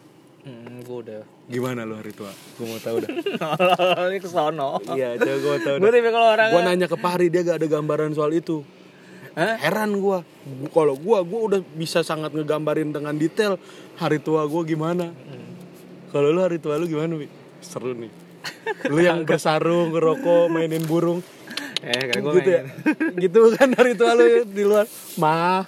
Hmm, 0.47 0.79
gue 0.87 0.97
udah. 1.03 1.23
Gimana 1.51 1.83
lu 1.83 1.99
hari 1.99 2.15
tua? 2.15 2.31
Gue 2.55 2.71
mau 2.71 2.79
tahu 2.79 3.03
dah. 3.03 3.11
Ini 4.15 4.23
kesono. 4.23 4.79
Iya, 4.95 5.19
coba 5.19 5.37
gue 5.43 5.51
mau 5.51 5.59
tahu. 5.59 5.77
Gue 5.83 5.91
tipe 5.91 6.11
kalau 6.15 6.29
orang. 6.39 6.51
Gue 6.55 6.63
nanya 6.63 6.87
ke 6.87 6.95
Fahri 6.95 7.27
dia 7.35 7.43
gak 7.43 7.59
ada 7.59 7.67
gambaran 7.67 8.15
soal 8.15 8.31
itu. 8.31 8.63
Hah? 9.35 9.59
Heran 9.59 9.99
gue. 9.99 10.23
Kalau 10.71 10.95
gue, 10.95 11.19
gue 11.19 11.41
udah 11.51 11.61
bisa 11.75 12.07
sangat 12.07 12.31
ngegambarin 12.31 12.95
dengan 12.95 13.19
detail 13.19 13.59
hari 13.99 14.23
tua 14.23 14.47
gue 14.47 14.63
gimana. 14.63 15.11
Kalau 16.15 16.31
lu 16.31 16.39
hari 16.39 16.63
tua 16.63 16.79
lu 16.79 16.87
gimana, 16.87 17.19
Wi? 17.19 17.27
Seru 17.59 17.91
nih. 17.99 18.09
Lu 18.87 19.03
yang 19.03 19.27
bersarung, 19.27 19.91
ngerokok, 19.91 20.47
mainin 20.47 20.87
burung. 20.87 21.27
Eh, 21.83 22.03
kan 22.07 22.23
gue 22.23 22.33
gitu 22.39 22.51
ya. 22.55 22.63
gitu 23.19 23.39
kan 23.59 23.75
hari 23.75 23.99
tua 23.99 24.15
lu 24.15 24.47
di 24.47 24.63
luar. 24.63 24.87
Mah, 25.19 25.67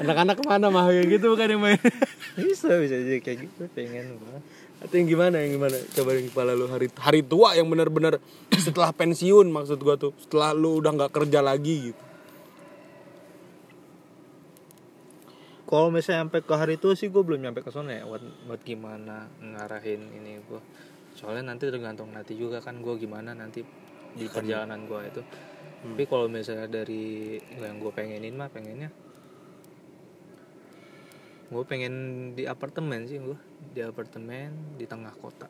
anak-anak 0.00 0.34
ke 0.40 0.44
mana 0.46 0.66
mah 0.70 0.90
kayak 0.90 1.06
gitu 1.06 1.26
bukan 1.34 1.48
yang 1.54 1.62
main. 1.62 1.80
bisa 2.38 2.70
bisa 2.82 2.96
jadi 2.98 3.20
kayak 3.22 3.38
gitu 3.46 3.62
pengen 3.74 4.18
gue. 4.18 4.36
Atau 4.84 5.00
yang 5.00 5.08
gimana 5.08 5.40
yang 5.40 5.56
gimana? 5.56 5.76
Coba 5.94 6.10
yang 6.18 6.28
kepala 6.28 6.52
lu 6.52 6.66
hari 6.68 6.92
hari 6.98 7.20
tua 7.24 7.54
yang 7.54 7.70
benar-benar 7.70 8.18
setelah 8.64 8.90
pensiun 8.92 9.48
maksud 9.48 9.78
gua 9.80 9.96
tuh. 9.96 10.12
Setelah 10.20 10.52
lu 10.52 10.82
udah 10.82 10.92
nggak 10.92 11.12
kerja 11.14 11.40
lagi 11.40 11.92
gitu. 11.92 12.02
Kalau 15.64 15.88
misalnya 15.88 16.28
sampai 16.28 16.44
ke 16.44 16.54
hari 16.54 16.76
itu 16.76 16.92
sih 16.92 17.08
gue 17.08 17.24
belum 17.24 17.40
nyampe 17.40 17.64
ke 17.64 17.72
sana 17.72 17.96
ya 17.96 18.04
buat, 18.04 18.20
buat 18.46 18.60
gimana 18.62 19.26
ngarahin 19.40 20.06
ini 20.12 20.38
gue. 20.44 20.60
Soalnya 21.16 21.50
nanti 21.50 21.72
tergantung 21.72 22.12
nanti 22.12 22.36
juga 22.36 22.60
kan 22.60 22.84
gue 22.84 22.94
gimana 23.00 23.32
nanti 23.32 23.64
di 24.12 24.26
perjalanan 24.28 24.84
gue 24.84 25.00
itu. 25.08 25.22
Tapi 25.82 26.04
kalau 26.04 26.28
misalnya 26.28 26.68
dari 26.68 27.40
yang 27.56 27.80
gue 27.80 27.90
pengenin 27.90 28.36
mah 28.36 28.52
pengennya 28.52 28.92
gue 31.44 31.62
pengen 31.64 31.94
di 32.32 32.44
apartemen 32.44 33.04
sih 33.04 33.16
gue 33.16 33.36
di 33.70 33.80
apartemen 33.80 34.48
di 34.74 34.84
tengah 34.84 35.12
kota 35.14 35.46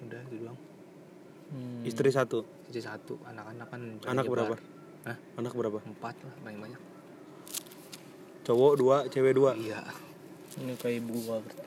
udah 0.00 0.20
itu 0.24 0.36
doang 0.38 0.60
Hmm. 1.48 1.84
Istri 1.84 2.08
satu. 2.08 2.48
jadi 2.64 2.80
satu 2.82 3.20
anak-anak 3.22 3.68
kan 3.68 3.80
Anak 4.06 4.24
nyebar. 4.24 4.32
berapa? 4.48 4.56
Hah? 5.04 5.16
Anak 5.36 5.52
berapa? 5.52 5.78
empat 5.84 6.16
lah 6.18 6.34
paling 6.40 6.56
banyak 6.58 6.80
Cowok 8.42 8.72
dua, 8.74 8.96
cewek 9.06 9.36
dua. 9.36 9.52
iya 9.54 9.84
Ini 10.54 10.72
kayak 10.74 10.96
ibu 10.98 11.12
gua 11.22 11.36
berarti. 11.38 11.64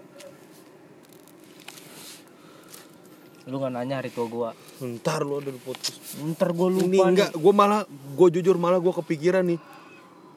Lu 3.46 3.56
gak 3.56 3.72
nanya 3.72 4.02
hari 4.02 4.10
tua 4.10 4.26
gua. 4.26 4.50
Ntar 4.80 5.22
lu 5.22 5.38
ada 5.38 5.48
di 5.48 5.58
podcast. 5.60 6.02
Ntar 6.18 6.50
gua 6.52 6.68
lupa 6.68 6.82
Ini 6.82 6.90
nih. 6.92 7.02
enggak, 7.06 7.30
gue 7.32 7.54
malah, 7.54 7.82
gue 7.86 8.28
jujur 8.32 8.58
malah 8.58 8.82
gue 8.82 8.94
kepikiran 8.96 9.46
nih. 9.46 9.62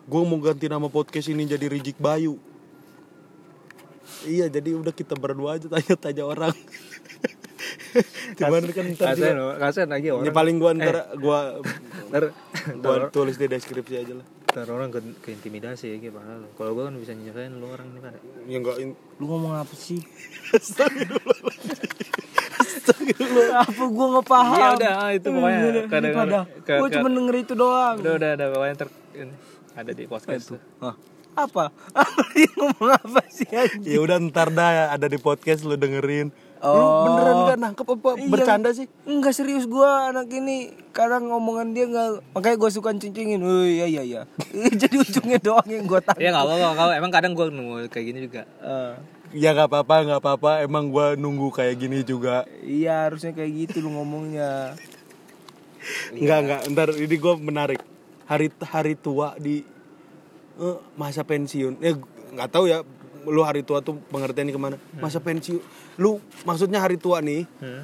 Gue 0.04 0.22
mau 0.22 0.36
ganti 0.38 0.68
nama 0.68 0.86
podcast 0.86 1.24
ini 1.26 1.44
jadi 1.46 1.66
Rijik 1.66 1.96
Bayu. 1.96 2.36
Iya, 4.24 4.46
jadi 4.48 4.70
udah 4.74 4.90
kita 4.90 5.14
berdua 5.14 5.54
aja 5.54 5.66
tanya-tanya 5.66 6.24
orang. 6.24 6.54
Cuman 8.38 8.62
kan 8.68 8.84
ntar 8.92 9.06
kasian 9.12 9.36
kasian 9.56 9.88
lagi 9.88 10.08
Ya 10.08 10.14
orang 10.14 10.30
paling 10.30 10.56
gue 10.56 10.70
ntar 10.76 10.96
gue 11.12 11.38
ntar, 12.10 12.22
gue 12.70 12.96
tulis 13.10 13.34
di 13.34 13.46
deskripsi 13.46 13.94
aja 13.96 14.14
lah. 14.14 14.26
ntar 14.48 14.66
orang 14.68 14.88
ke, 14.88 15.00
keintimidasi 15.22 15.86
ya 15.88 15.96
gitu 15.98 16.14
padahal 16.14 16.40
lo. 16.40 16.48
kalau 16.54 16.72
gue 16.72 16.84
kan 16.84 16.94
bisa 16.96 17.12
nyelesain 17.12 17.52
lo 17.52 17.66
orang 17.68 17.86
ini 17.86 17.98
pada 17.98 18.18
Ya 18.44 18.56
enggak 18.56 18.76
in- 18.78 18.96
Lu 19.18 19.24
ngomong 19.26 19.54
apa 19.56 19.74
sih? 19.74 19.98
apa 23.58 23.82
gua 23.86 24.06
nggak 24.10 24.26
paham? 24.26 24.56
Ya 24.56 24.68
udah, 24.74 24.92
ah, 24.96 25.10
itu 25.12 25.28
pokoknya 25.28 25.58
Udah, 25.60 25.84
kadang- 25.86 26.14
pada. 26.14 26.38
ke- 26.62 26.78
Gua 26.78 26.88
cuma 26.90 27.08
denger 27.10 27.34
itu 27.36 27.52
doang. 27.54 27.96
udah 27.98 28.12
udah 28.14 28.30
ada 28.32 28.44
pokoknya 28.48 28.76
ter 28.76 28.88
ada 29.74 29.90
di 29.92 30.04
podcast 30.06 30.44
tuh? 30.48 30.60
Apa? 31.40 31.70
Apa 31.92 32.22
dia 32.32 32.50
ngomong 32.52 32.90
apa 32.92 33.22
sih 33.28 33.46
anjing? 33.46 33.86
Ya 33.86 33.98
udah 33.98 34.18
ntar 34.24 34.50
dah 34.50 34.90
ada 34.90 35.06
di 35.06 35.16
podcast 35.16 35.62
lu 35.62 35.74
dengerin. 35.74 36.34
Lu 36.58 36.66
Oh. 36.66 37.06
beneran 37.06 37.46
gak 37.46 37.58
nangkep 37.60 37.86
apa 37.88 38.08
Iya. 38.18 38.26
bercanda 38.26 38.68
sih? 38.72 38.90
Enggak 39.04 39.30
serius 39.30 39.62
gua 39.64 40.10
anak 40.10 40.26
ini 40.28 40.66
kadang 40.90 41.30
ngomongan 41.30 41.70
dia 41.70 41.86
nggak 41.86 42.34
makanya 42.34 42.56
gua 42.56 42.66
suka 42.68 42.90
cincingin. 42.92 43.38
Oh 43.38 43.62
iya 43.62 43.86
iya 43.86 44.02
iya. 44.02 44.20
Jadi 44.82 44.98
ujungnya 44.98 45.38
doang 45.38 45.62
yang 45.64 45.86
gua 45.86 46.02
tahu. 46.02 46.18
ya 46.18 46.34
nggak 46.34 46.42
apa-apa 46.44 46.74
kalau 46.74 46.92
emang 46.92 47.12
kadang 47.12 47.32
gue 47.32 47.46
nunggu 47.48 47.86
kayak 47.86 48.04
gini 48.04 48.20
juga 48.20 48.42
Eh, 48.58 48.92
Ya 49.28 49.52
gak 49.52 49.68
apa-apa, 49.68 49.94
gak 50.08 50.18
apa-apa. 50.18 50.64
Emang 50.64 50.88
gua 50.88 51.12
nunggu 51.14 51.52
kayak 51.52 51.78
gini 51.78 52.02
juga. 52.02 52.42
iya 52.60 53.06
harusnya 53.06 53.30
kayak 53.30 53.52
gitu 53.70 53.84
lu 53.84 53.92
ngomongnya. 53.92 54.74
Enggak, 56.10 56.38
enggak. 56.42 56.60
Ntar 56.68 56.88
ini 56.96 57.14
gue 57.14 57.34
menarik. 57.38 57.80
Hari 58.24 58.48
hari 58.62 58.92
tua 58.94 59.32
di 59.36 59.62
eh, 60.58 60.76
masa 60.94 61.22
pensiun. 61.22 61.78
Ya 61.78 61.94
nggak 62.34 62.50
tahu 62.50 62.66
ya. 62.66 62.82
Lu 63.24 63.42
hari 63.42 63.60
tua 63.60 63.78
tuh 63.78 63.98
pengertiannya 64.08 64.50
ke 64.50 64.60
mana? 64.60 64.76
Masa 64.96 65.18
pensiun. 65.18 65.60
Lu 65.96 66.18
maksudnya 66.42 66.78
hari 66.78 66.96
tua 66.96 67.18
nih. 67.18 67.44
hmm. 67.44 67.82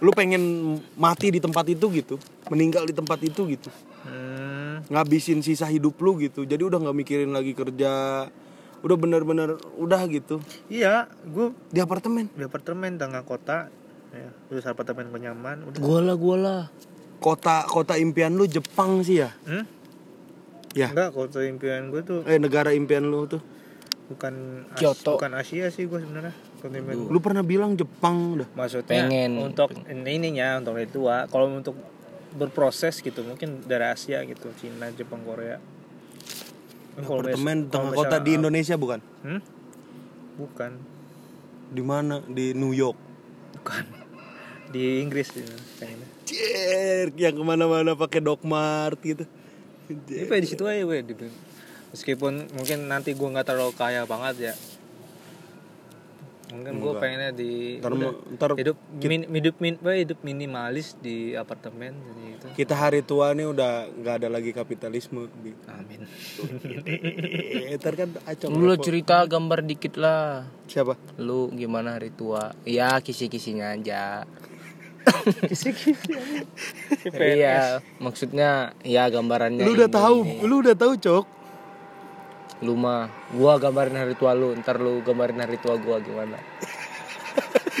Lu 0.00 0.10
pengen 0.10 0.42
mati 0.94 1.28
di 1.28 1.38
tempat 1.38 1.68
itu 1.68 1.86
gitu. 1.90 2.16
Meninggal 2.48 2.84
di 2.84 2.92
tempat 2.92 3.20
itu 3.20 3.44
gitu. 3.46 3.68
Hmm. 4.02 4.80
Ngabisin 4.88 5.40
sisa 5.40 5.68
hidup 5.68 6.00
lu 6.00 6.16
gitu. 6.16 6.42
Jadi 6.42 6.60
udah 6.60 6.80
nggak 6.80 6.96
mikirin 6.96 7.30
lagi 7.30 7.52
kerja. 7.52 8.24
Udah 8.80 8.96
bener-bener 8.96 9.60
udah 9.76 10.08
gitu. 10.08 10.40
iya 10.72 11.04
gue 11.22 11.52
Di 11.68 11.78
apartemen. 11.78 12.32
di 12.32 12.40
apartemen 12.40 12.96
tengah 12.96 13.20
kota 13.22 13.68
ya 14.10 14.26
terus 14.48 14.64
apartemen 14.64 15.06
gue 15.06 15.20
nyaman 15.20 15.68
udah 15.68 15.78
Gua 15.78 16.00
lah 16.00 16.16
gua 16.16 16.36
lah. 16.36 16.62
Kota 17.20 17.68
kota 17.68 17.94
impian 17.94 18.32
lu 18.32 18.48
Jepang 18.48 19.04
sih 19.04 19.20
ya? 19.20 19.36
hmm? 19.44 19.79
Ya. 20.70 20.86
enggak 20.88 21.10
kota 21.10 21.42
impian 21.42 21.90
gue 21.90 21.98
tuh 22.00 22.20
Eh 22.24 22.38
negara 22.38 22.70
impian 22.70 23.02
lu 23.02 23.26
tuh. 23.26 23.42
bukan 24.06 24.66
As- 24.70 24.78
Kyoto. 24.78 25.18
bukan 25.18 25.34
Asia 25.34 25.70
sih 25.70 25.86
gue 25.86 25.98
sebenarnya 25.98 26.34
kota 26.58 26.74
impian 26.74 26.96
gua. 27.00 27.10
Lu 27.10 27.18
pernah 27.18 27.42
bilang 27.42 27.74
Jepang 27.74 28.38
udah. 28.38 28.48
maksudnya 28.54 29.06
Pengen. 29.06 29.38
untuk 29.40 29.70
ininya 29.86 30.58
untuk 30.58 30.78
itu 30.78 31.06
kalau 31.26 31.50
untuk 31.50 31.74
berproses 32.30 33.02
gitu 33.02 33.22
mungkin 33.22 33.62
dari 33.62 33.82
Asia 33.84 34.22
gitu 34.22 34.50
Cina 34.54 34.86
Jepang 34.90 35.22
Korea 35.22 35.58
Apartemen 36.94 37.66
tengah 37.66 37.90
kota 37.90 38.18
di 38.18 38.36
Indonesia 38.36 38.74
bukan? 38.74 39.00
hmm? 39.24 39.40
bukan 40.36 40.72
Di 41.70 41.82
mana? 41.82 42.18
Di 42.22 42.50
New 42.52 42.70
York. 42.70 42.98
bukan 43.56 43.84
di 44.70 45.02
Inggris 45.02 45.34
pengennya 45.76 46.06
Cer, 46.22 47.10
yang 47.16 47.34
ke 47.34 47.42
mana-mana 47.42 47.98
pakai 47.98 48.22
Dogmart 48.22 49.02
gitu. 49.02 49.26
Ini 49.90 50.24
pengen 50.30 50.42
di 50.46 50.48
situ 50.48 50.62
aja 50.66 50.82
gue 50.86 50.98
di 51.02 51.14
meskipun 51.90 52.54
mungkin 52.54 52.86
nanti 52.86 53.14
gue 53.14 53.28
nggak 53.28 53.46
terlalu 53.50 53.74
kaya 53.74 54.06
banget 54.06 54.52
ya 54.52 54.54
mungkin 56.50 56.82
gue 56.82 56.92
pengennya 56.98 57.30
di 57.30 57.78
Ntar, 57.78 57.94
udah, 57.94 58.12
ntar 58.34 58.50
hidup 58.58 58.76
min, 59.06 59.22
hidup 59.22 59.56
min, 59.62 59.74
hidup 59.78 60.18
minimalis 60.26 60.98
di 60.98 61.38
apartemen 61.38 61.94
jadi 61.94 62.22
itu 62.34 62.46
kita 62.58 62.74
hari 62.74 63.06
tua 63.06 63.30
nih 63.30 63.46
udah 63.46 63.86
nggak 63.86 64.14
ada 64.24 64.28
lagi 64.32 64.50
kapitalisme. 64.50 65.30
Amin 65.70 66.02
Eh, 67.70 67.76
ntar 67.78 67.94
kan 67.94 68.10
acong. 68.26 68.50
Lu 68.56 68.74
cerita 68.80 69.22
gambar 69.28 69.62
dikit 69.62 70.00
lah. 70.00 70.48
Siapa? 70.66 70.96
Lu 71.20 71.52
gimana 71.52 72.00
hari 72.00 72.10
tua? 72.10 72.56
Iya 72.64 72.98
kisi-kisinya 72.98 73.76
aja. 73.76 74.24
Iya, 77.14 77.80
maksudnya 78.02 78.74
ya 78.84 79.08
gambarannya. 79.08 79.64
Lu 79.64 79.76
udah 79.76 79.90
ini. 79.90 79.96
tahu, 79.96 80.18
lu 80.44 80.54
udah 80.62 80.74
tahu, 80.76 80.92
Cok. 80.98 81.24
Lu 82.60 82.76
mah, 82.76 83.08
gua 83.32 83.56
gambarin 83.56 83.96
hari 83.96 84.14
tua 84.18 84.36
lu, 84.36 84.52
ntar 84.60 84.76
lu 84.76 85.00
gambarin 85.00 85.40
hari 85.40 85.56
tua 85.56 85.80
gua 85.80 85.98
gimana. 86.02 86.36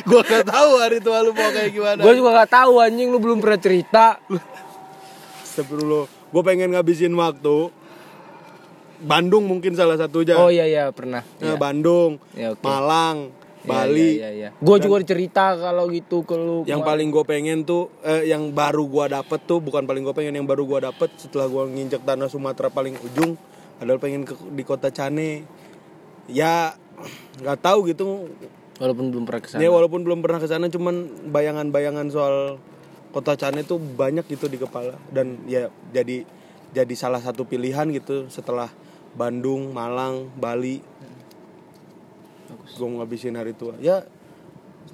Gua 0.08 0.24
gak 0.24 0.48
tahu 0.48 0.80
hari 0.80 0.98
tua 1.02 1.20
lu 1.20 1.36
mau 1.36 1.50
kayak 1.52 1.76
gimana. 1.76 2.00
Gua 2.00 2.14
juga 2.16 2.30
gak 2.32 2.50
tahu 2.56 2.80
anjing 2.80 3.12
lu 3.12 3.20
belum 3.20 3.38
pernah 3.42 3.60
cerita. 3.60 4.16
Astagfirullah. 5.44 6.06
Gue 6.30 6.42
pengen 6.46 6.70
ngabisin 6.72 7.12
waktu. 7.18 7.74
Bandung 9.00 9.48
mungkin 9.48 9.74
salah 9.74 9.96
satunya. 9.98 10.38
Oh 10.38 10.52
iya 10.52 10.68
iya 10.68 10.84
pernah. 10.92 11.26
Nah, 11.40 11.56
Bandung, 11.56 12.20
Ya, 12.36 12.52
oke. 12.52 12.62
Malang, 12.62 13.32
Bali. 13.64 14.20
Iya 14.20 14.30
iya. 14.32 14.48
Gua 14.56 14.80
juga 14.80 15.02
cerita 15.04 15.52
kalau 15.56 15.88
gitu 15.92 16.24
ke 16.24 16.34
lu. 16.36 16.64
Yang 16.64 16.80
paling 16.84 17.08
gue 17.12 17.24
pengen 17.28 17.58
tuh, 17.68 17.92
eh, 18.00 18.28
yang 18.28 18.52
baru 18.56 18.88
gua 18.88 19.10
dapet 19.10 19.40
tuh, 19.44 19.60
bukan 19.60 19.84
paling 19.84 20.04
gue 20.04 20.14
pengen, 20.16 20.36
yang 20.40 20.48
baru 20.48 20.64
gua 20.64 20.88
dapet 20.92 21.12
setelah 21.20 21.46
gua 21.48 21.68
nginjek 21.68 22.02
tanah 22.04 22.32
Sumatera 22.32 22.72
paling 22.72 22.96
ujung, 23.00 23.36
adalah 23.80 24.00
pengen 24.00 24.24
ke, 24.24 24.32
di 24.56 24.62
kota 24.64 24.88
Cane. 24.88 25.44
Ya 26.30 26.76
nggak 27.40 27.58
tahu 27.60 27.90
gitu. 27.90 28.28
walaupun 28.80 29.12
belum 29.12 29.28
pernah 29.28 29.42
ke 29.44 29.48
sana. 29.52 29.60
Ya 29.60 29.68
walaupun 29.68 30.00
belum 30.08 30.20
pernah 30.24 30.40
ke 30.40 30.48
sana, 30.48 30.72
cuman 30.72 31.28
bayangan-bayangan 31.28 32.08
soal 32.08 32.56
kota 33.12 33.36
Cane 33.36 33.66
tuh 33.66 33.76
banyak 33.76 34.24
gitu 34.30 34.46
di 34.46 34.56
kepala 34.56 34.96
dan 35.10 35.42
ya 35.50 35.68
jadi 35.90 36.22
jadi 36.70 36.94
salah 36.94 37.18
satu 37.18 37.42
pilihan 37.42 37.90
gitu 37.90 38.30
setelah 38.30 38.70
Bandung, 39.10 39.74
Malang, 39.74 40.30
Bali. 40.38 40.78
Gue 42.76 42.86
mau 42.86 43.02
ngabisin 43.02 43.38
hari 43.38 43.56
tua. 43.56 43.74
Ya 43.80 44.04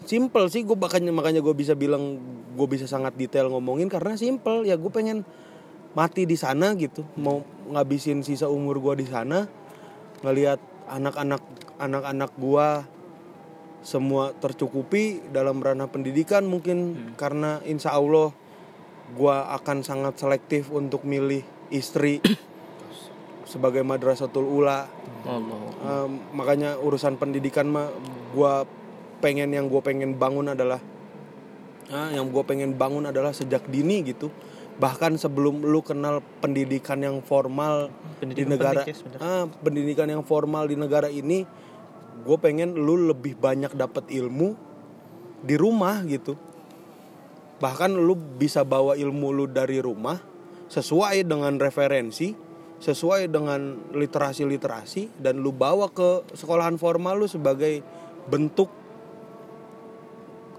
simple 0.06 0.46
sih 0.52 0.62
gue 0.62 0.76
makanya 0.78 1.10
makanya 1.10 1.42
gue 1.42 1.54
bisa 1.56 1.74
bilang 1.74 2.20
gue 2.54 2.66
bisa 2.70 2.86
sangat 2.86 3.18
detail 3.18 3.50
ngomongin 3.50 3.90
karena 3.90 4.14
simple. 4.14 4.64
Ya 4.64 4.78
gue 4.78 4.90
pengen 4.92 5.26
mati 5.92 6.24
di 6.24 6.36
sana 6.38 6.72
gitu. 6.76 7.02
Mau 7.18 7.42
ngabisin 7.72 8.22
sisa 8.22 8.46
umur 8.46 8.78
gue 8.80 9.04
di 9.04 9.06
sana 9.08 9.48
ngelihat 10.24 10.58
anak-anak 10.86 11.42
anak-anak 11.76 12.30
gue 12.40 12.68
semua 13.86 14.34
tercukupi 14.34 15.22
dalam 15.30 15.62
ranah 15.62 15.86
pendidikan 15.86 16.42
mungkin 16.42 17.14
karena 17.14 17.62
insya 17.62 17.94
Allah 17.94 18.34
gua 19.14 19.54
akan 19.54 19.86
sangat 19.86 20.18
selektif 20.18 20.74
untuk 20.74 21.06
milih 21.06 21.46
istri 21.70 22.18
sebagai 23.46 23.86
madrasatul 23.86 24.44
ula. 24.44 24.90
Allah. 25.26 25.60
Um, 25.86 26.10
makanya 26.34 26.76
urusan 26.78 27.16
pendidikan 27.16 27.70
mah 27.70 27.88
gua 28.34 28.66
pengen 29.20 29.48
yang 29.52 29.66
gue 29.66 29.80
pengen 29.80 30.14
bangun 30.16 30.52
adalah 30.52 30.80
ah, 31.90 32.10
yang 32.12 32.28
gue 32.28 32.42
pengen 32.44 32.76
bangun 32.76 33.08
adalah 33.08 33.32
sejak 33.32 33.64
dini 33.68 34.04
gitu. 34.04 34.28
Bahkan 34.76 35.16
sebelum 35.16 35.64
lu 35.64 35.80
kenal 35.80 36.20
pendidikan 36.44 37.00
yang 37.00 37.24
formal 37.24 37.88
di 37.88 38.44
Pendidikan 38.44 38.48
negara 38.52 38.80
penting, 38.84 39.08
ya, 39.16 39.18
ah, 39.24 39.44
pendidikan 39.48 40.08
yang 40.12 40.20
formal 40.20 40.68
di 40.68 40.76
negara 40.76 41.08
ini 41.08 41.48
gue 42.26 42.36
pengen 42.40 42.76
lu 42.76 43.08
lebih 43.08 43.40
banyak 43.40 43.72
dapat 43.72 44.08
ilmu 44.12 44.52
di 45.40 45.56
rumah 45.56 46.04
gitu. 46.04 46.36
Bahkan 47.56 47.96
lu 47.96 48.12
bisa 48.36 48.68
bawa 48.68 49.00
ilmu 49.00 49.32
lu 49.32 49.44
dari 49.48 49.80
rumah 49.80 50.20
sesuai 50.68 51.24
dengan 51.24 51.56
referensi 51.56 52.45
sesuai 52.76 53.32
dengan 53.32 53.80
literasi-literasi 53.96 55.16
dan 55.16 55.40
lu 55.40 55.50
bawa 55.50 55.88
ke 55.88 56.36
sekolahan 56.36 56.76
formal 56.76 57.24
lu 57.24 57.28
sebagai 57.28 57.80
bentuk 58.28 58.68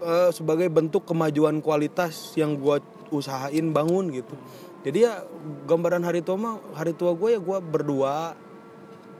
eh, 0.02 0.30
sebagai 0.34 0.68
bentuk 0.74 1.06
kemajuan 1.06 1.62
kualitas 1.62 2.34
yang 2.34 2.58
gua 2.58 2.82
usahain 3.14 3.72
bangun 3.72 4.12
gitu. 4.12 4.36
Jadi 4.84 5.04
ya 5.04 5.24
gambaran 5.68 6.04
hari 6.04 6.24
tua 6.24 6.38
mah 6.40 6.56
hari 6.76 6.96
tua 6.96 7.12
gue 7.12 7.36
ya 7.36 7.40
gua 7.42 7.60
berdua 7.60 8.36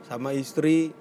sama 0.08 0.32
istri 0.32 0.92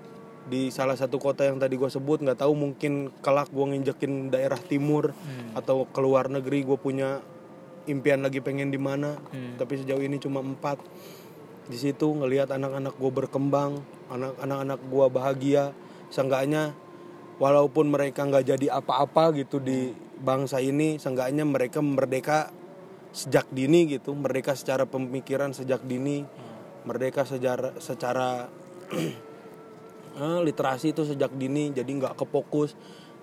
di 0.47 0.71
salah 0.71 0.95
satu 0.95 1.19
kota 1.19 1.43
yang 1.43 1.59
tadi 1.59 1.75
gue 1.75 1.87
sebut. 1.91 2.23
Nggak 2.23 2.43
tahu 2.43 2.55
mungkin 2.55 3.11
kelak 3.19 3.51
gue 3.51 3.65
nginjekin 3.67 4.31
daerah 4.31 4.59
timur 4.59 5.11
atau 5.55 5.83
ke 5.87 5.99
luar 5.99 6.31
negeri 6.31 6.63
gue 6.63 6.77
punya 6.79 7.19
impian 7.87 8.23
lagi 8.23 8.39
pengen 8.39 8.71
di 8.71 8.79
mana. 8.79 9.19
Tapi 9.59 9.83
sejauh 9.83 10.03
ini 10.03 10.19
cuma 10.19 10.39
empat 10.39 10.79
di 11.67 11.77
situ 11.77 12.07
ngelihat 12.15 12.51
anak-anak 12.51 12.95
gue 12.95 13.11
berkembang 13.11 13.83
anak-anak 14.11 14.79
gue 14.87 15.05
bahagia. 15.11 15.75
Seenggaknya 16.07 16.71
walaupun 17.37 17.91
mereka 17.91 18.23
nggak 18.23 18.55
jadi 18.55 18.67
apa-apa 18.79 19.35
gitu 19.35 19.59
di 19.59 19.91
bangsa 20.17 20.63
ini 20.63 20.97
seenggaknya 20.97 21.43
mereka 21.45 21.83
merdeka 21.83 22.49
sejak 23.13 23.45
dini 23.53 23.85
gitu 23.85 24.17
merdeka 24.17 24.57
secara 24.57 24.89
pemikiran 24.89 25.53
sejak 25.53 25.85
dini 25.85 26.25
merdeka 26.87 27.27
secara 27.27 27.75
secara 27.77 28.47
eh, 30.23 30.39
literasi 30.41 30.95
itu 30.95 31.03
sejak 31.03 31.35
dini 31.35 31.75
jadi 31.75 31.87
nggak 31.87 32.15
kefokus. 32.15 32.73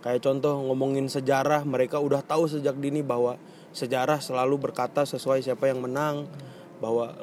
Kayak 0.05 0.21
contoh 0.21 0.61
ngomongin 0.69 1.09
sejarah 1.09 1.65
mereka 1.65 1.97
udah 1.97 2.21
tahu 2.21 2.45
sejak 2.45 2.77
dini 2.77 3.01
bahwa 3.01 3.41
sejarah 3.73 4.21
selalu 4.21 4.61
berkata 4.61 5.09
sesuai 5.09 5.41
siapa 5.41 5.73
yang 5.73 5.81
menang 5.81 6.29
bahwa 6.85 7.17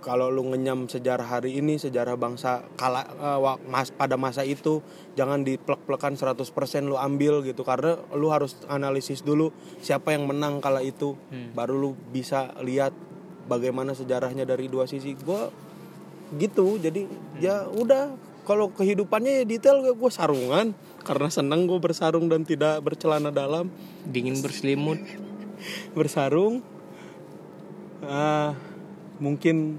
kalau 0.00 0.32
lu 0.32 0.48
ngenyam 0.48 0.88
sejarah 0.88 1.28
hari 1.28 1.60
ini 1.60 1.76
sejarah 1.76 2.16
bangsa 2.16 2.64
kala 2.80 3.04
wa- 3.36 3.60
mas 3.68 3.92
pada 3.92 4.16
masa 4.16 4.48
itu 4.48 4.80
jangan 5.12 5.44
diplek-plekan 5.44 6.16
100% 6.16 6.88
lu 6.88 6.96
ambil 6.96 7.44
gitu. 7.44 7.60
Karena 7.68 8.00
lu 8.16 8.32
harus 8.32 8.56
analisis 8.72 9.20
dulu 9.20 9.52
siapa 9.84 10.16
yang 10.16 10.24
menang 10.24 10.64
kala 10.64 10.80
itu. 10.80 11.20
Baru 11.52 11.76
lu 11.76 11.90
bisa 12.10 12.56
lihat 12.64 12.96
bagaimana 13.44 13.92
sejarahnya 13.92 14.48
dari 14.48 14.72
dua 14.72 14.88
sisi. 14.88 15.12
Gua 15.20 15.52
gitu 16.40 16.80
jadi 16.80 17.04
ya 17.36 17.68
udah. 17.68 18.32
Kalau 18.48 18.72
kehidupannya 18.72 19.44
ya 19.44 19.44
detail 19.44 19.84
gue 19.84 20.10
sarungan. 20.10 20.72
Karena 21.04 21.28
senang 21.28 21.68
gue 21.68 21.76
bersarung 21.76 22.32
dan 22.32 22.48
tidak 22.48 22.80
bercelana 22.80 23.28
dalam. 23.28 23.68
Dingin 24.08 24.40
berselimut. 24.40 24.96
Bersarung. 25.98 26.64
Ah 28.00 28.56
mungkin 29.20 29.76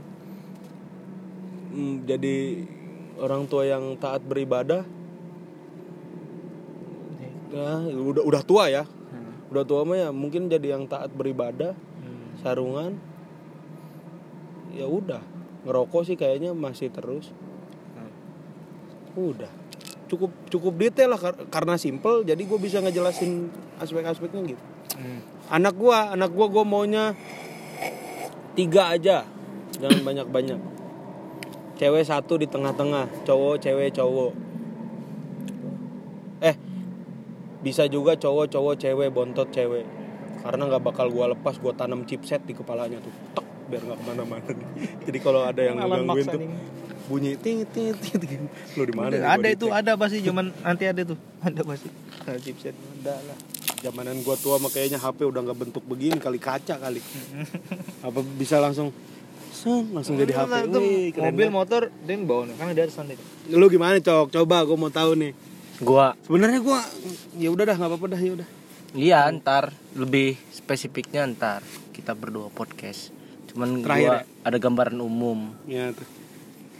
jadi 2.07 2.67
orang 3.21 3.47
tua 3.47 3.63
yang 3.67 3.95
taat 3.97 4.23
beribadah. 4.23 4.83
Ya 7.51 7.83
udah 7.91 8.23
udah 8.23 8.41
tua 8.43 8.71
ya. 8.71 8.83
Udah 9.51 9.63
tua 9.67 9.83
mah 9.83 9.99
ya 9.99 10.09
mungkin 10.15 10.47
jadi 10.47 10.79
yang 10.79 10.87
taat 10.87 11.11
beribadah 11.11 11.75
sarungan. 12.39 12.95
Ya 14.71 14.87
udah 14.87 15.19
ngerokok 15.67 16.07
sih 16.07 16.15
kayaknya 16.15 16.55
masih 16.55 16.87
terus. 16.91 17.35
Udah. 19.19 19.51
Cukup 20.07 20.31
cukup 20.47 20.73
detail 20.79 21.11
lah 21.15 21.19
kar- 21.19 21.47
karena 21.51 21.75
simple 21.75 22.23
jadi 22.23 22.39
gue 22.39 22.59
bisa 22.59 22.79
ngejelasin 22.79 23.51
aspek-aspeknya 23.79 24.55
gitu. 24.55 24.63
Anak 25.51 25.75
gua 25.75 26.15
anak 26.15 26.31
gua 26.31 26.47
gua 26.47 26.63
maunya 26.63 27.15
tiga 28.55 28.91
aja 28.91 29.23
jangan 29.79 29.99
banyak 30.03 30.27
banyak 30.27 30.59
cewek 31.77 32.03
satu 32.03 32.39
di 32.39 32.47
tengah-tengah 32.47 33.27
cowok 33.27 33.55
cewek 33.61 33.89
cowok. 33.95 34.31
Eh 36.41 36.55
bisa 37.61 37.85
juga 37.85 38.17
cowok 38.17 38.49
cowok 38.49 38.75
cewek 38.79 39.09
bontot 39.13 39.47
cewek. 39.53 39.85
Karena 40.41 40.65
nggak 40.65 40.83
bakal 40.83 41.13
gua 41.13 41.31
lepas 41.31 41.61
gua 41.61 41.73
tanam 41.77 42.03
chipset 42.09 42.41
di 42.49 42.57
kepalanya 42.57 42.97
tuh. 42.97 43.13
Tek 43.37 43.45
biar 43.69 43.81
nggak 43.85 43.97
ke 44.01 44.05
mana-mana. 44.05 44.51
Jadi 45.05 45.19
kalau 45.21 45.41
ada 45.45 45.61
yang 45.61 45.77
maksa 46.03 46.33
tuh 46.35 46.49
bunyi 47.09 47.35
ting 47.35 47.67
ting 47.69 47.91
ting 47.97 48.17
ting. 48.17 48.43
Lu 48.79 48.87
di 48.87 48.93
mana 48.95 49.13
ada 49.19 49.47
itu 49.51 49.67
di- 49.67 49.73
ada 49.73 49.93
pasti 49.99 50.23
cuman 50.23 50.49
nanti 50.63 50.83
ada 50.87 51.01
tuh. 51.03 51.19
Ada 51.45 51.61
pasti. 51.65 51.89
Ada 52.21 52.37
chipset 52.37 52.75
ada 53.01 53.17
lah. 53.17 53.37
Zamanan 53.81 54.21
gua 54.21 54.37
tua 54.37 54.61
mah 54.61 54.69
kayaknya 54.69 55.01
HP 55.01 55.25
udah 55.25 55.41
nggak 55.41 55.57
bentuk 55.57 55.83
begini 55.89 56.21
kali 56.21 56.37
kaca 56.37 56.77
kali. 56.77 57.01
Apa 58.05 58.21
bisa 58.37 58.61
langsung 58.61 58.93
sen 59.61 59.93
langsung 59.93 60.17
jadi 60.17 60.33
HP 60.33 60.49
Nah, 60.49 60.61
itu 60.65 60.79
Wih, 60.79 61.07
keren 61.11 61.23
mobil 61.27 61.45
banget. 61.45 61.53
motor 61.53 61.81
dan 62.01 62.19
bawa 62.25 62.41
nih. 62.49 62.55
Karena 62.57 62.73
dari 62.73 62.91
sana 62.91 63.09
itu. 63.13 63.23
Lu 63.51 63.65
gimana 63.67 63.95
cok? 63.95 64.27
Coba 64.31 64.65
gua 64.65 64.77
mau 64.79 64.89
tahu 64.89 65.11
nih. 65.15 65.31
Gua. 65.79 66.17
Sebenarnya 66.19 66.59
gua 66.59 66.81
ya 67.35 67.47
udah 67.47 67.63
dah 67.63 67.75
nggak 67.75 67.89
apa-apa 67.89 68.07
dah 68.09 68.19
ya 68.19 68.31
udah. 68.35 68.47
Iya 68.91 69.19
ntar. 69.31 69.69
Lebih 69.93 70.35
spesifiknya 70.49 71.29
ntar. 71.29 71.61
Kita 71.91 72.11
berdua 72.11 72.49
podcast. 72.49 73.13
Cuman 73.47 73.79
Terakhir 73.79 74.01
gua 74.03 74.17
ya? 74.17 74.23
ada 74.41 74.57
gambaran 74.57 74.97
umum. 74.97 75.53
Ya 75.63 75.93
tuh. 75.93 76.09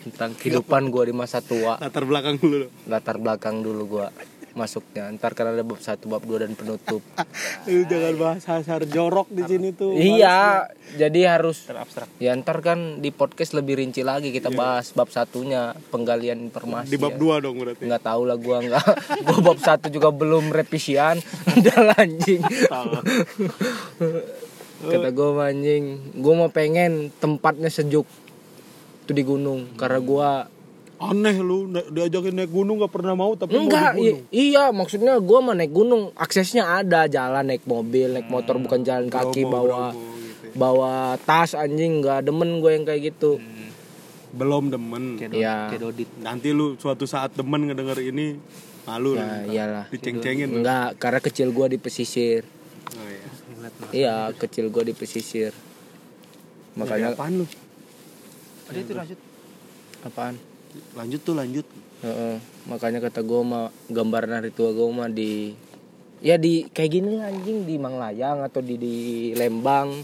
Tentang 0.01 0.33
kehidupan 0.33 0.89
gua 0.89 1.05
di 1.05 1.13
masa 1.13 1.39
tua. 1.39 1.77
Latar 1.77 2.03
belakang 2.03 2.35
dulu. 2.35 2.65
Latar 2.85 3.15
belakang 3.15 3.61
dulu 3.61 3.85
gua 3.87 4.09
masuknya. 4.53 5.07
Ntar 5.15 5.31
karena 5.33 5.55
ada 5.55 5.63
bab 5.63 5.79
satu 5.79 6.11
bab 6.11 6.23
dua 6.23 6.43
dan 6.43 6.53
penutup. 6.55 6.99
Lu 7.71 7.83
jangan 7.87 8.13
bahas 8.19 8.43
hasar 8.47 8.83
jorok 8.87 9.27
di 9.31 9.43
sini 9.47 9.71
tuh 9.71 9.95
iya 9.95 10.67
jadi 10.95 11.39
harus 11.39 11.63
terabstrak. 11.63 12.11
Ya 12.19 12.35
ntar 12.35 12.59
kan 12.59 12.99
di 12.99 13.09
podcast 13.15 13.55
lebih 13.55 13.79
rinci 13.79 14.03
lagi 14.03 14.35
kita 14.35 14.51
bahas 14.51 14.91
bab 14.91 15.07
satunya 15.07 15.71
penggalian 15.89 16.51
informasi 16.51 16.91
di 16.91 16.99
bab 16.99 17.15
ya. 17.15 17.19
dua 17.19 17.35
dong 17.39 17.55
berarti. 17.59 17.83
Nggak 17.87 18.03
tahu 18.03 18.21
lah 18.27 18.37
gua 18.37 18.57
nggak. 18.63 18.85
Gua 19.27 19.39
bab 19.53 19.59
satu 19.61 19.87
juga 19.87 20.09
belum 20.11 20.51
revisian 20.51 21.21
udah 21.57 21.95
anjing. 21.95 22.41
Kata 24.81 25.09
gua 25.13 25.51
anjing 25.51 26.13
gua 26.19 26.33
mau 26.35 26.49
pengen 26.51 27.13
tempatnya 27.21 27.71
sejuk 27.71 28.07
itu 29.07 29.11
di 29.15 29.23
gunung. 29.23 29.71
Karena 29.79 29.99
gua 30.03 30.29
aneh 31.01 31.35
lu 31.41 31.65
diajakin 31.89 32.37
naik 32.37 32.51
gunung 32.53 32.77
nggak 32.77 32.93
pernah 32.93 33.17
mau 33.17 33.33
tapi 33.33 33.57
mau 33.57 33.65
enggak 33.65 33.97
di 33.97 34.01
gunung. 34.13 34.21
iya 34.29 34.69
maksudnya 34.69 35.17
gua 35.17 35.39
mah 35.41 35.55
naik 35.57 35.73
gunung 35.73 36.13
aksesnya 36.13 36.77
ada 36.77 37.09
jalan 37.09 37.41
naik 37.49 37.65
mobil 37.65 38.13
naik 38.13 38.29
motor 38.29 38.61
bukan 38.61 38.85
jalan 38.85 39.09
kaki 39.09 39.41
Bromo, 39.43 39.53
bawa 39.57 39.81
Bromo 39.91 40.13
gitu 40.21 40.45
ya. 40.45 40.53
bawa 40.53 40.93
tas 41.25 41.57
anjing 41.57 42.05
nggak 42.05 42.29
demen 42.29 42.61
gue 42.61 42.71
yang 42.71 42.85
kayak 42.85 43.01
gitu. 43.13 43.41
Belum 44.31 44.71
demen. 44.71 45.19
Dodit 45.75 46.07
nanti 46.23 46.55
lu 46.55 46.79
suatu 46.79 47.03
saat 47.03 47.35
demen 47.35 47.67
ngedenger 47.67 47.99
ini 47.99 48.39
malu 48.87 49.17
lu 49.17 49.19
ya 49.19 49.27
ntar. 49.27 49.51
iyalah. 49.51 49.85
diceng-cengin. 49.91 50.49
Enggak 50.61 50.95
karena 51.01 51.19
kecil 51.19 51.51
gua 51.51 51.67
di 51.67 51.75
pesisir. 51.75 52.47
Oh, 52.95 53.07
iya. 53.09 53.27
iya 53.91 54.15
kecil 54.31 54.71
gua 54.71 54.87
di 54.87 54.95
pesisir. 54.95 55.51
Makanya 56.79 57.11
apaan 57.11 57.43
lu? 57.43 57.45
Ada 58.71 58.79
itu 58.79 58.93
lanjut 58.95 59.19
apaan 60.01 60.50
lanjut 60.95 61.21
tuh 61.21 61.35
lanjut. 61.37 61.67
Heeh, 62.01 62.41
makanya 62.65 62.99
kata 63.03 63.21
gue 63.21 63.41
mah 63.45 63.69
gambaran 63.91 64.41
hari 64.41 64.49
tua 64.49 64.73
gue 64.73 64.87
mah 64.89 65.09
di 65.11 65.53
ya 66.21 66.37
di 66.37 66.65
kayak 66.69 66.91
gini 66.91 67.09
lah 67.17 67.29
anjing 67.29 67.65
di 67.65 67.75
Manglayang 67.77 68.41
atau 68.41 68.61
di 68.61 68.75
di 68.77 68.95
Lembang. 69.37 70.01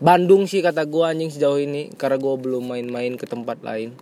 Bandung 0.00 0.48
sih 0.48 0.64
kata 0.64 0.88
gue 0.88 1.04
anjing 1.04 1.30
sejauh 1.30 1.60
ini 1.60 1.92
karena 1.94 2.16
gue 2.16 2.34
belum 2.34 2.64
main-main 2.66 3.14
ke 3.14 3.28
tempat 3.28 3.60
lain. 3.60 3.94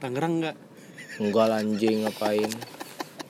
Tangerang 0.00 0.40
nggak? 0.40 0.56
Enggak 1.22 1.62
anjing 1.62 2.02
ngapain 2.02 2.50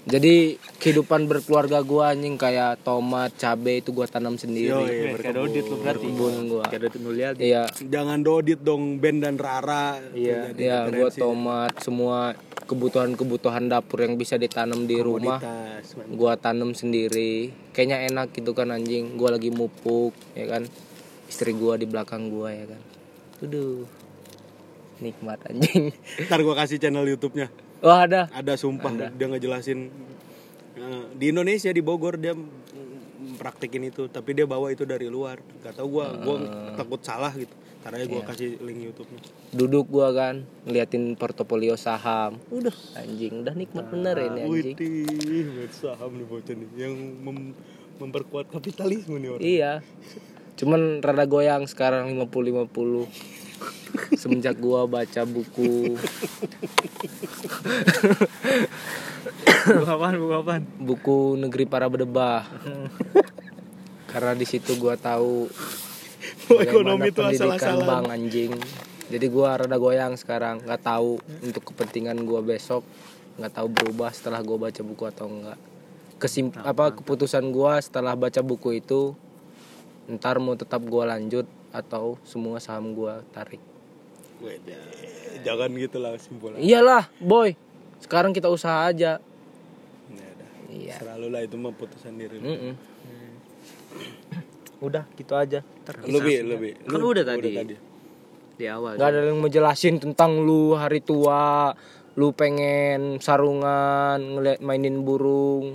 jadi 0.05 0.61
kehidupan 0.85 1.25
berkeluarga 1.33 1.81
gue 1.81 2.05
anjing 2.05 2.37
kayak 2.37 2.85
tomat 2.85 3.33
cabe 3.41 3.81
itu 3.81 3.89
gue 3.89 4.05
tanam 4.05 4.37
sendiri. 4.37 4.69
Yoi. 4.69 5.17
kayak 5.17 5.33
dodit 5.33 5.65
lu 5.65 5.77
berarti. 5.81 6.05
Kebun 6.05 6.35
gue 6.45 6.63
kayak 6.69 6.83
dodit 6.85 7.01
Mulyadi 7.01 7.41
iya. 7.41 7.65
Jangan 7.73 8.21
dodit 8.21 8.61
dong 8.61 9.01
Ben 9.01 9.25
dan 9.25 9.41
Rara. 9.41 9.97
Iya 10.13 10.53
Jadi 10.53 10.61
iya 10.61 10.85
gue 10.93 11.09
referensi. 11.09 11.25
tomat 11.25 11.73
semua 11.81 12.37
kebutuhan-kebutuhan 12.69 13.73
dapur 13.73 14.05
yang 14.05 14.21
bisa 14.21 14.37
ditanam 14.37 14.85
di 14.85 15.01
rumah 15.01 15.41
Komoditas, 15.41 15.97
man. 15.97 16.07
gua 16.17 16.33
tanam 16.37 16.71
sendiri. 16.77 17.53
Kayaknya 17.73 17.99
enak 18.13 18.29
gitu 18.37 18.53
kan 18.53 18.73
anjing. 18.77 19.17
Gua 19.17 19.33
lagi 19.33 19.49
mupuk 19.49 20.13
ya 20.37 20.45
kan. 20.49 20.69
Istri 21.33 21.57
gua 21.57 21.81
di 21.81 21.89
belakang 21.89 22.29
gua 22.29 22.53
ya 22.53 22.69
kan. 22.69 22.81
Aduh. 23.41 23.89
Nikmat 25.01 25.49
anjing. 25.49 25.97
Ntar 26.29 26.41
gua 26.45 26.61
kasih 26.61 26.77
channel 26.77 27.09
YouTube-nya 27.09 27.64
wah 27.85 28.09
ada. 28.09 28.27
Ada 28.33 28.57
sumpah. 28.57 29.13
Dia 29.13 29.27
ngejelasin 29.29 29.93
eh, 30.75 31.05
di 31.15 31.31
Indonesia 31.31 31.69
di 31.69 31.85
Bogor 31.85 32.17
dia 32.17 32.33
praktekin 33.35 33.89
itu 33.89 34.07
tapi 34.09 34.33
dia 34.33 34.49
bawa 34.49 34.73
itu 34.73 34.83
dari 34.83 35.07
luar. 35.07 35.39
Gak 35.61 35.77
tau 35.77 35.87
gua 35.87 36.17
gua 36.17 36.37
takut 36.75 37.01
salah 37.05 37.31
gitu. 37.37 37.53
Ntar 37.85 38.01
aja 38.01 38.07
gua 38.09 38.25
kasih 38.25 38.57
link 38.65 38.81
YouTube-nya. 38.91 39.21
Duduk 39.53 39.93
gua 39.93 40.09
kan 40.17 40.49
ngeliatin 40.65 41.13
portofolio 41.15 41.77
saham. 41.77 42.41
Udah. 42.49 42.73
Anjing 42.97 43.45
udah 43.45 43.53
nikmat 43.53 43.87
bener 43.93 44.17
ini 44.19 44.41
anjing. 44.49 44.75
Widih, 44.81 45.69
saham 45.69 46.17
nih 46.17 46.25
bocah 46.25 46.55
nih 46.57 46.69
yang 46.81 46.95
mem- 47.21 47.53
memperkuat 47.95 48.49
kapitalisme 48.51 49.21
nih 49.21 49.31
orang. 49.37 49.43
iya. 49.45 49.73
Cuman 50.55 51.03
rada 51.03 51.27
goyang 51.27 51.67
sekarang 51.67 52.15
50 52.15 52.71
50 52.71 53.44
semenjak 54.21 54.59
gua 54.59 54.87
baca 54.87 55.23
buku. 55.27 55.97
Buku 59.65 59.89
apaan 59.89 60.15
buku 60.21 60.35
apaan? 60.35 60.63
Buku 60.81 61.19
negeri 61.41 61.65
para 61.65 61.89
bedebah. 61.89 62.45
Karena 64.11 64.33
di 64.37 64.47
situ 64.47 64.77
gua 64.79 64.95
tahu 64.99 65.49
Oh, 66.45 66.61
ekonomi 66.61 67.09
itu 67.09 67.21
pendidikan 67.21 67.57
asal-asalan. 67.57 67.89
bang 67.89 68.05
anjing. 68.21 68.53
Jadi 69.09 69.27
gua 69.33 69.61
rada 69.61 69.77
goyang 69.81 70.17
sekarang. 70.17 70.61
Nggak 70.65 70.83
tahu 70.85 71.21
untuk 71.41 71.73
kepentingan 71.73 72.21
gua 72.25 72.45
besok. 72.45 72.85
Nggak 73.41 73.53
tahu 73.57 73.67
berubah 73.73 74.13
setelah 74.13 74.41
gua 74.45 74.69
baca 74.69 74.81
buku 74.85 75.05
atau 75.09 75.29
enggak 75.29 75.59
kesim 76.25 76.55
apa 76.63 76.95
keputusan 76.95 77.53
gua 77.53 77.77
setelah 77.83 78.17
baca 78.17 78.41
buku 78.41 78.81
itu 78.81 79.13
ntar 80.09 80.41
mau 80.41 80.57
tetap 80.57 80.81
gua 80.87 81.11
lanjut 81.17 81.45
atau 81.69 82.17
semua 82.25 82.63
saham 82.63 82.95
gua 82.95 83.21
tarik 83.35 83.61
Wede, 84.39 84.75
Jangan 85.41 85.71
gitu 85.73 85.99
lah 85.99 86.17
simpulan. 86.17 86.59
iyalah 86.59 87.07
boy 87.17 87.55
sekarang 87.99 88.31
kita 88.31 88.47
usaha 88.47 88.85
aja 88.85 89.19
Ya 90.09 90.27
udah. 90.31 90.51
iya 90.69 90.97
Selalu 90.97 91.27
lah 91.29 91.41
itu 91.41 91.55
mah 91.55 91.71
putusan 91.71 92.15
diri. 92.15 92.37
lu. 92.37 92.45
Mm-mm. 92.45 92.75
udah 94.81 95.05
gitu 95.15 95.33
aja 95.33 95.61
Lebih, 96.05 96.45
lebih. 96.45 96.73
kan 96.83 96.99
Lu- 96.99 97.09
udah 97.09 97.25
tadi 97.25 97.77
di 98.55 98.67
awal 98.67 98.95
Gak 98.95 99.09
ada 99.09 99.21
yang 99.25 99.41
ngejelasin 99.41 99.99
tentang 99.99 100.39
lu 100.39 100.73
hari 100.73 101.01
tua, 101.01 101.75
lu 102.15 102.31
pengen 102.31 103.19
sarungan, 103.19 104.15
ngeliat 104.21 104.61
mainin 104.61 105.03
burung, 105.03 105.75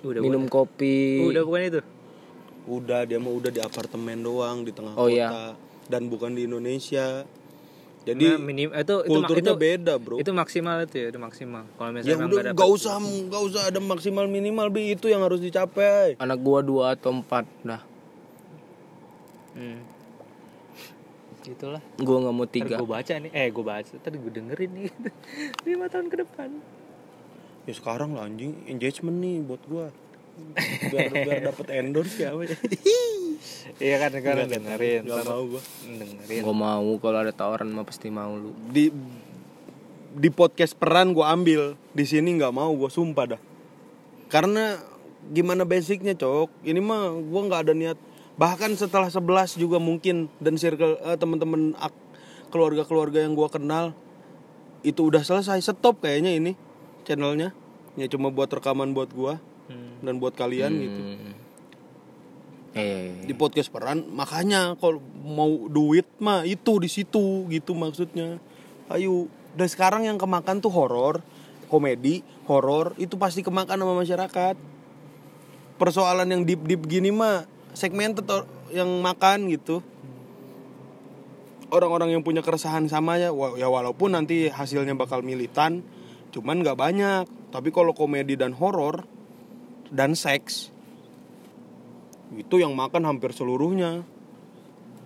udah 0.00 0.18
minum 0.18 0.44
kopi. 0.44 1.22
udah 1.22 1.42
bukan 1.42 1.60
itu 1.68 1.80
Udah 2.62 3.02
dia 3.02 3.16
mah 3.16 3.30
udah 3.30 3.48
di 3.48 3.58
apartemen 3.58 4.20
doang 4.20 4.62
di 4.62 4.70
tengah 4.70 4.94
Oh, 4.94 5.06
kota 5.06 5.12
iya. 5.12 5.28
dan 5.86 6.06
bukan 6.06 6.34
di 6.34 6.44
Indonesia. 6.44 7.22
Nah, 8.00 8.16
Jadi 8.16 8.24
minim 8.40 8.72
itu 8.72 8.80
itu 8.96 9.12
kulturnya 9.12 9.52
itu, 9.52 9.60
beda, 9.60 9.92
Bro. 9.96 10.16
itu 10.18 10.32
maksimal 10.32 10.80
itu 10.80 10.96
ya 10.96 11.06
itu 11.08 11.20
maksimal 11.20 11.68
kalau 11.76 11.90
ya 11.90 11.94
misalnya 11.94 12.16
emang 12.16 12.28
udah 12.28 12.42
nggak 12.42 12.56
gak 12.56 12.70
usah 12.72 12.94
gak 13.28 13.42
usah 13.44 13.62
ada 13.68 13.76
maksimal 13.78 14.24
minimal 14.24 14.66
bi 14.68 14.90
itu 14.90 15.06
yang 15.06 15.20
harus 15.20 15.36
dicapai. 15.38 16.16
Anak 16.16 16.40
gua 16.40 16.58
dua 16.60 16.84
atau 16.94 17.12
empat, 17.12 17.44
dah. 17.60 17.84
hmm. 19.52 19.78
gitulah 21.40 21.80
Gua 21.96 22.16
nggak 22.20 22.34
mau 22.34 22.44
Ntar 22.44 22.54
tiga. 22.54 22.74
gue 22.76 22.88
baca 22.90 23.12
nih 23.16 23.30
eh 23.30 23.48
gue 23.48 23.64
baca 23.64 23.94
tadi 23.96 24.16
gue 24.16 24.28
dengerin 24.30 24.70
nih 24.70 24.84
lima 25.68 25.88
tahun 25.88 26.08
ke 26.08 26.16
depan 26.18 26.48
Ya 27.62 27.72
sekarang 27.72 28.12
lah 28.12 28.24
anjing 28.24 28.56
engagement 28.64 29.16
nih 29.16 29.40
buat 29.40 29.60
gua. 29.66 29.92
Biar 30.86 31.12
biar 31.14 31.40
dapat 31.46 31.66
endorse 31.70 32.16
ya 32.18 32.32
apa 32.32 32.44
ya. 32.48 32.56
Iya 33.76 33.96
kan 33.96 34.10
sekarang 34.10 34.46
dengerin 34.46 35.02
Gak 35.02 35.24
mau 35.24 35.42
gua. 35.46 35.62
dengerin 35.86 36.40
Gua 36.40 36.54
mau 36.54 36.88
kalau 36.96 37.18
ada 37.18 37.32
tawaran 37.32 37.68
mah 37.68 37.82
pasti 37.82 38.08
mau 38.08 38.32
lu. 38.32 38.52
Di 38.66 38.92
di 40.10 40.28
podcast 40.28 40.74
peran 40.74 41.10
gua 41.10 41.30
ambil, 41.30 41.78
di 41.90 42.02
sini 42.02 42.34
nggak 42.34 42.50
mau 42.50 42.70
gua 42.72 42.88
sumpah 42.88 43.36
dah. 43.36 43.40
Karena 44.26 44.78
gimana 45.26 45.62
basicnya 45.62 46.12
cok, 46.12 46.62
ini 46.62 46.78
mah 46.78 47.14
gua 47.20 47.40
nggak 47.44 47.60
ada 47.64 47.72
niat. 47.72 47.98
Bahkan 48.34 48.74
setelah 48.74 49.06
11 49.06 49.20
juga 49.54 49.76
mungkin 49.76 50.28
dan 50.36 50.56
circle 50.56 50.96
eh, 50.98 51.14
teman-teman 51.14 51.76
ak- 51.76 52.08
keluarga-keluarga 52.48 53.20
yang 53.20 53.32
gua 53.32 53.46
kenal 53.46 53.94
itu 54.80 55.04
udah 55.04 55.20
selesai 55.20 55.60
stop 55.60 56.00
kayaknya 56.00 56.32
ini 56.32 56.52
channelnya. 57.02 57.52
Ya 57.94 58.06
cuma 58.06 58.28
buat 58.28 58.48
rekaman 58.48 58.90
buat 58.90 59.10
gua 59.10 59.38
Hmm. 59.66 60.02
dan 60.02 60.18
buat 60.18 60.34
kalian 60.34 60.72
gitu. 60.74 61.00
Eh, 62.70 63.26
di 63.26 63.34
podcast 63.34 63.66
peran 63.66 64.06
makanya 64.14 64.78
kalau 64.78 65.02
mau 65.26 65.66
duit 65.66 66.06
mah 66.22 66.46
itu 66.46 66.78
di 66.78 66.86
situ 66.86 67.50
gitu 67.50 67.74
maksudnya. 67.74 68.38
Ayo 68.86 69.26
dan 69.58 69.66
sekarang 69.66 70.06
yang 70.06 70.14
kemakan 70.22 70.62
tuh 70.62 70.70
horor 70.70 71.18
komedi 71.66 72.22
horor 72.46 72.94
itu 72.94 73.18
pasti 73.18 73.42
kemakan 73.42 73.74
sama 73.74 73.94
masyarakat. 73.98 74.54
Persoalan 75.82 76.30
yang 76.30 76.42
deep 76.46 76.62
deep 76.62 76.86
gini 76.86 77.10
mah 77.10 77.42
segmented 77.74 78.30
or- 78.30 78.46
yang 78.70 78.86
makan 79.02 79.50
gitu. 79.50 79.82
Orang-orang 81.74 82.14
yang 82.14 82.22
punya 82.22 82.38
keresahan 82.38 82.86
sama 82.86 83.18
ya 83.18 83.34
ya 83.58 83.66
walaupun 83.66 84.14
nanti 84.14 84.46
hasilnya 84.46 84.94
bakal 84.94 85.26
militan 85.26 85.82
cuman 86.30 86.62
nggak 86.62 86.78
banyak. 86.78 87.26
Tapi 87.50 87.74
kalau 87.74 87.98
komedi 87.98 88.38
dan 88.38 88.54
horor 88.54 89.02
dan 89.90 90.14
seks 90.14 90.69
itu 92.38 92.62
yang 92.62 92.70
makan 92.78 93.02
hampir 93.06 93.34
seluruhnya 93.34 94.06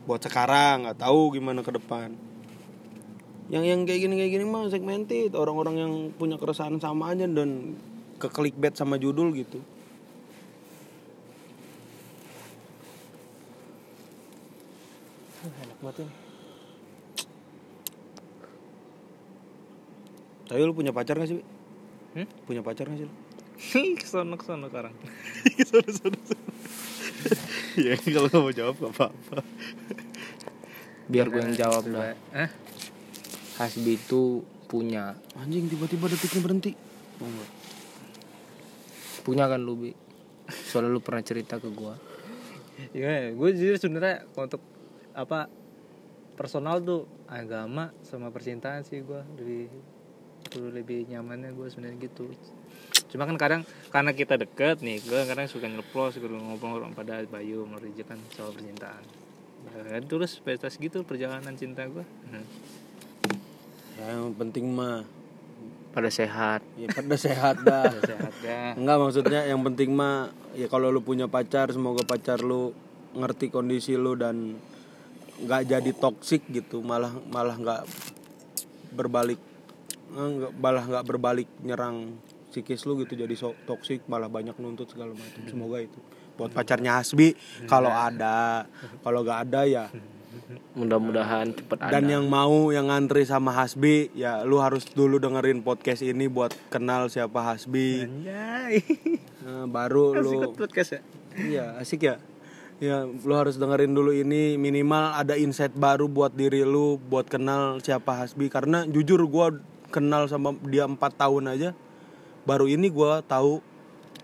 buat 0.05 0.21
sekarang 0.21 0.85
nggak 0.85 1.01
tahu 1.01 1.33
gimana 1.33 1.65
ke 1.65 1.73
depan 1.73 2.13
yang 3.49 3.65
yang 3.65 3.85
kayak 3.89 4.05
gini 4.05 4.21
kayak 4.21 4.33
gini 4.37 4.45
mah 4.45 4.69
segmented 4.69 5.33
orang-orang 5.33 5.77
yang 5.81 5.93
punya 6.17 6.37
keresahan 6.37 6.77
sama 6.81 7.17
aja 7.17 7.25
dan 7.25 7.77
ke 8.21 8.29
clickbait 8.29 8.77
sama 8.77 9.01
judul 9.01 9.33
gitu 9.33 9.61
enak 15.45 15.79
banget 15.81 15.97
ini 16.05 16.15
tapi 20.45 20.61
lu 20.61 20.77
punya 20.77 20.93
pacar 20.93 21.17
gak 21.17 21.29
sih? 21.33 21.41
Hmm? 22.15 22.29
punya 22.45 22.61
pacar 22.61 22.85
gak 22.89 23.01
sih 23.01 23.09
lu? 23.09 23.15
kesono 24.01 24.37
kesono 24.37 24.69
sekarang 24.69 24.93
sono, 25.69 25.89
sono. 25.89 26.19
Ya 27.85 27.95
kalau 27.99 28.29
nggak 28.29 28.43
mau 28.43 28.55
jawab 28.55 28.75
gak 28.81 28.93
apa-apa. 28.95 29.37
Biar 31.11 31.27
gue 31.29 31.41
yang 31.41 31.57
jawab 31.57 31.85
dah. 31.91 32.17
eh 32.33 32.51
Hasbi 33.61 34.01
itu 34.01 34.43
punya, 34.67 35.15
anjing 35.39 35.71
tiba-tiba 35.71 36.11
detiknya 36.11 36.43
berhenti. 36.43 36.73
Oh, 37.23 37.47
punya 39.23 39.47
kan 39.47 39.63
lu 39.63 39.79
bi. 39.79 39.91
Soalnya 40.51 40.91
lu 40.91 40.99
pernah 40.99 41.23
cerita 41.23 41.63
ke 41.63 41.71
gua. 41.71 41.95
ya 42.91 43.31
gue 43.31 43.49
jujur 43.55 43.79
sebenarnya 43.79 44.27
untuk 44.35 44.59
apa 45.15 45.47
personal 46.35 46.83
tuh 46.83 47.07
agama 47.31 47.95
sama 48.03 48.35
percintaan 48.35 48.83
sih 48.83 49.07
gue 49.07 49.23
lebih 49.39 49.71
dulu 50.51 50.69
lebih 50.75 51.07
nyamannya 51.07 51.55
gue 51.55 51.67
sebenarnya 51.71 52.11
gitu 52.11 52.27
cuma 53.15 53.31
kan 53.31 53.39
kadang 53.39 53.63
karena 53.95 54.11
kita 54.11 54.35
deket 54.35 54.83
nih 54.83 54.99
gue 54.99 55.23
kadang 55.23 55.47
suka 55.47 55.71
nyeplos 55.71 56.19
gitu 56.19 56.27
ngobrol 56.35 56.83
pada 56.99 57.23
Bayu 57.31 57.63
Merija 57.63 58.03
kan 58.03 58.19
soal 58.35 58.51
percintaan. 58.51 59.07
Ya, 59.71 60.03
terus 60.03 60.43
batas 60.43 60.75
gitu 60.83 61.07
perjalanan 61.07 61.55
cinta 61.55 61.87
gue 61.87 62.03
hmm. 62.03 62.45
ya, 64.03 64.19
yang 64.19 64.35
penting 64.35 64.67
mah 64.75 65.07
Pada 65.95 66.11
sehat. 66.11 66.59
ya 66.75 66.91
pada 66.91 67.15
sehat 67.15 67.63
dah. 67.63 67.87
Sehat 68.03 68.35
ya 68.43 68.75
Enggak 68.75 68.99
maksudnya 68.99 69.47
yang 69.47 69.63
penting 69.63 69.95
mah 69.95 70.35
ya 70.59 70.67
kalau 70.67 70.91
lu 70.91 70.99
punya 71.07 71.31
pacar 71.31 71.71
semoga 71.71 72.03
pacar 72.03 72.43
lu 72.43 72.75
ngerti 73.15 73.55
kondisi 73.55 73.95
lu 73.95 74.19
dan 74.19 74.59
nggak 75.39 75.71
jadi 75.71 75.91
toksik 75.95 76.51
gitu. 76.51 76.83
Malah 76.83 77.15
malah 77.31 77.55
nggak 77.55 77.83
berbalik 78.91 79.39
eh, 80.19 80.29
nggak 80.35 80.53
malah 80.59 80.83
nggak 80.83 81.07
berbalik 81.07 81.47
nyerang 81.63 82.19
psikis 82.55 82.87
lu 82.87 83.03
gitu 83.03 83.19
jadi 83.19 83.35
so, 83.35 83.59
toksik 83.67 84.07
malah 84.07 84.31
banyak 84.31 84.55
nuntut 84.63 84.87
segala 84.87 85.11
macam. 85.11 85.43
Semoga 85.51 85.83
itu. 85.83 85.99
Buat 86.39 86.55
pacarnya 86.55 87.03
Hasbi 87.03 87.35
kalau 87.67 87.91
ada. 87.91 88.71
Kalau 89.03 89.27
nggak 89.27 89.39
ada 89.51 89.61
ya. 89.67 89.85
Mudah-mudahan 90.75 91.55
cepet 91.55 91.79
ada. 91.79 91.95
dan 91.95 92.11
yang 92.11 92.27
mau 92.27 92.71
yang 92.75 92.91
ngantri 92.91 93.23
sama 93.23 93.55
Hasbi 93.55 94.11
ya 94.19 94.43
lu 94.43 94.59
harus 94.59 94.83
dulu 94.91 95.23
dengerin 95.23 95.63
podcast 95.63 96.03
ini 96.03 96.27
buat 96.27 96.55
kenal 96.71 97.11
siapa 97.11 97.43
Hasbi. 97.43 98.07
Anjay. 98.07 98.83
Nah, 99.47 99.67
baru 99.71 100.15
Asik 100.15 100.23
lu 100.23 100.31
banget 100.35 100.55
podcast 100.59 100.91
ya? 100.91 101.01
Iya 101.35 101.65
asik 101.79 102.01
ya. 102.07 102.17
Ya 102.83 103.07
lu 103.07 103.35
harus 103.35 103.59
dengerin 103.59 103.95
dulu 103.95 104.11
ini. 104.11 104.59
Minimal 104.59 105.15
ada 105.15 105.39
insight 105.39 105.75
baru 105.75 106.11
buat 106.11 106.35
diri 106.35 106.67
lu 106.67 106.99
Buat 106.99 107.31
kenal 107.31 107.79
siapa 107.79 108.19
Hasbi. 108.19 108.51
Karena 108.51 108.83
jujur 108.87 109.23
gua 109.31 109.55
kenal 109.95 110.27
sama 110.27 110.59
dia 110.67 110.91
empat 110.91 111.15
tahun 111.15 111.55
aja 111.55 111.71
baru 112.45 112.69
ini 112.69 112.89
gua 112.93 113.25
tahu 113.25 113.61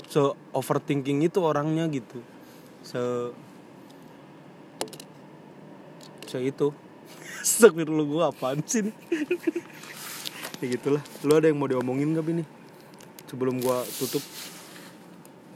se 0.08 0.20
overthinking 0.52 1.24
itu 1.24 1.40
orangnya 1.40 1.88
gitu. 1.88 2.20
Se 2.84 3.00
se 6.28 6.38
itu. 6.40 6.72
Astagfirullah 7.44 8.06
gua 8.06 8.22
apaan 8.30 8.60
sih 8.64 8.84
nih 8.88 8.96
ya 10.60 10.66
gitulah. 10.76 11.02
Lu 11.24 11.32
ada 11.36 11.48
yang 11.48 11.56
mau 11.56 11.68
diomongin 11.68 12.12
gak 12.12 12.28
ini 12.28 12.44
sebelum 13.26 13.60
gua 13.64 13.82
tutup. 13.96 14.22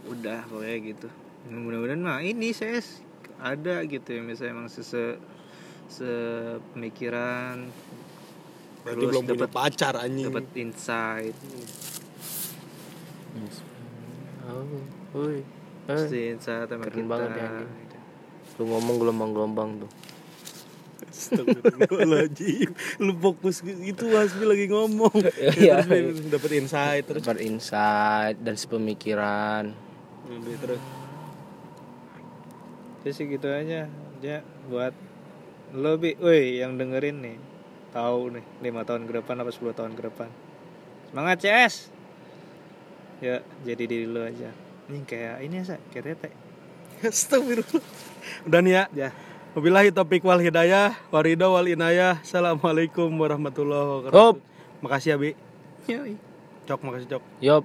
Udah 0.09 0.45
pokoknya 0.49 0.79
gitu. 0.97 1.09
Mudah-mudahan 1.45 2.01
mah 2.01 2.25
ini 2.25 2.57
saya 2.57 2.81
ada 3.45 3.85
gitu 3.85 4.09
ya 4.09 4.21
misalnya 4.25 4.53
emang 4.57 4.69
sese 4.73 5.21
sepemikiran 5.93 7.69
berarti 8.85 9.05
belum 9.05 9.25
dapat 9.29 9.51
pacar 9.53 9.95
anjing. 10.01 10.29
dapat 10.33 10.49
insight 10.57 11.37
Oh, 14.45 14.63
woi. 15.17 15.43
Eh, 15.85 16.33
insight 16.33 16.69
sama 16.71 16.89
keren 16.89 17.05
kita 17.05 17.11
banget 17.11 17.31
ya, 17.37 17.49
gitu. 17.61 17.97
lu 18.57 18.65
ngomong 18.73 18.97
gelombang-gelombang 19.03 19.71
tuh. 19.85 19.91
Astagfirullahaladzim 21.05 22.71
Lu 23.03 23.13
fokus 23.21 23.61
itu 23.63 24.05
Hasbi 24.15 24.45
lagi 24.49 24.67
ngomong 24.73 25.13
Iya. 25.61 25.85
ya, 25.85 25.85
terus 25.85 26.25
dapat 26.33 26.51
insight 26.57 27.05
terus 27.05 27.23
Dapat 27.23 27.41
insight 27.45 28.37
dan 28.41 28.55
sepemikiran. 28.57 29.77
Udah, 30.25 30.57
terus 30.59 30.83
Terus 33.05 33.15
sih 33.21 33.29
gitu 33.29 33.53
aja 33.53 33.85
ya 34.25 34.41
buat 34.73 34.97
lo 35.77 36.01
bi, 36.01 36.17
woi 36.17 36.65
yang 36.65 36.81
dengerin 36.81 37.21
nih 37.21 37.37
tahu 37.93 38.33
nih 38.33 38.45
lima 38.65 38.89
tahun 38.89 39.05
ke 39.05 39.21
depan 39.21 39.37
apa 39.45 39.53
10 39.53 39.77
tahun 39.77 39.93
ke 39.93 40.03
depan 40.09 40.29
semangat 41.13 41.45
CS 41.45 41.94
ya 43.25 43.37
jadi 43.65 43.85
diri 43.89 44.05
lo 44.05 44.21
aja. 44.21 44.53
Ini 44.93 45.01
kayak 45.09 45.37
ini 45.41 45.65
ya 45.65 45.81
kayak 45.89 46.05
tete. 46.13 46.29
Astagfirullah. 47.09 47.85
Udah 48.45 48.61
nih 48.61 48.73
ya? 48.77 48.85
Ya. 48.93 49.11
Wabillahi 49.55 49.95
taufiq 49.95 50.27
wal 50.27 50.43
hidayah 50.43 50.99
Warido 51.09 51.57
wal 51.57 51.65
inayah. 51.65 52.21
Assalamualaikum 52.21 53.09
warahmatullahi 53.17 54.13
Hop. 54.13 54.13
wabarakatuh 54.13 54.37
Makasih 54.85 55.09
ya 55.09 55.17
Bi. 55.17 55.31
Yoi. 55.89 56.15
Cok 56.69 56.81
makasih 56.85 57.09
Cok. 57.17 57.23
Yop. 57.41 57.65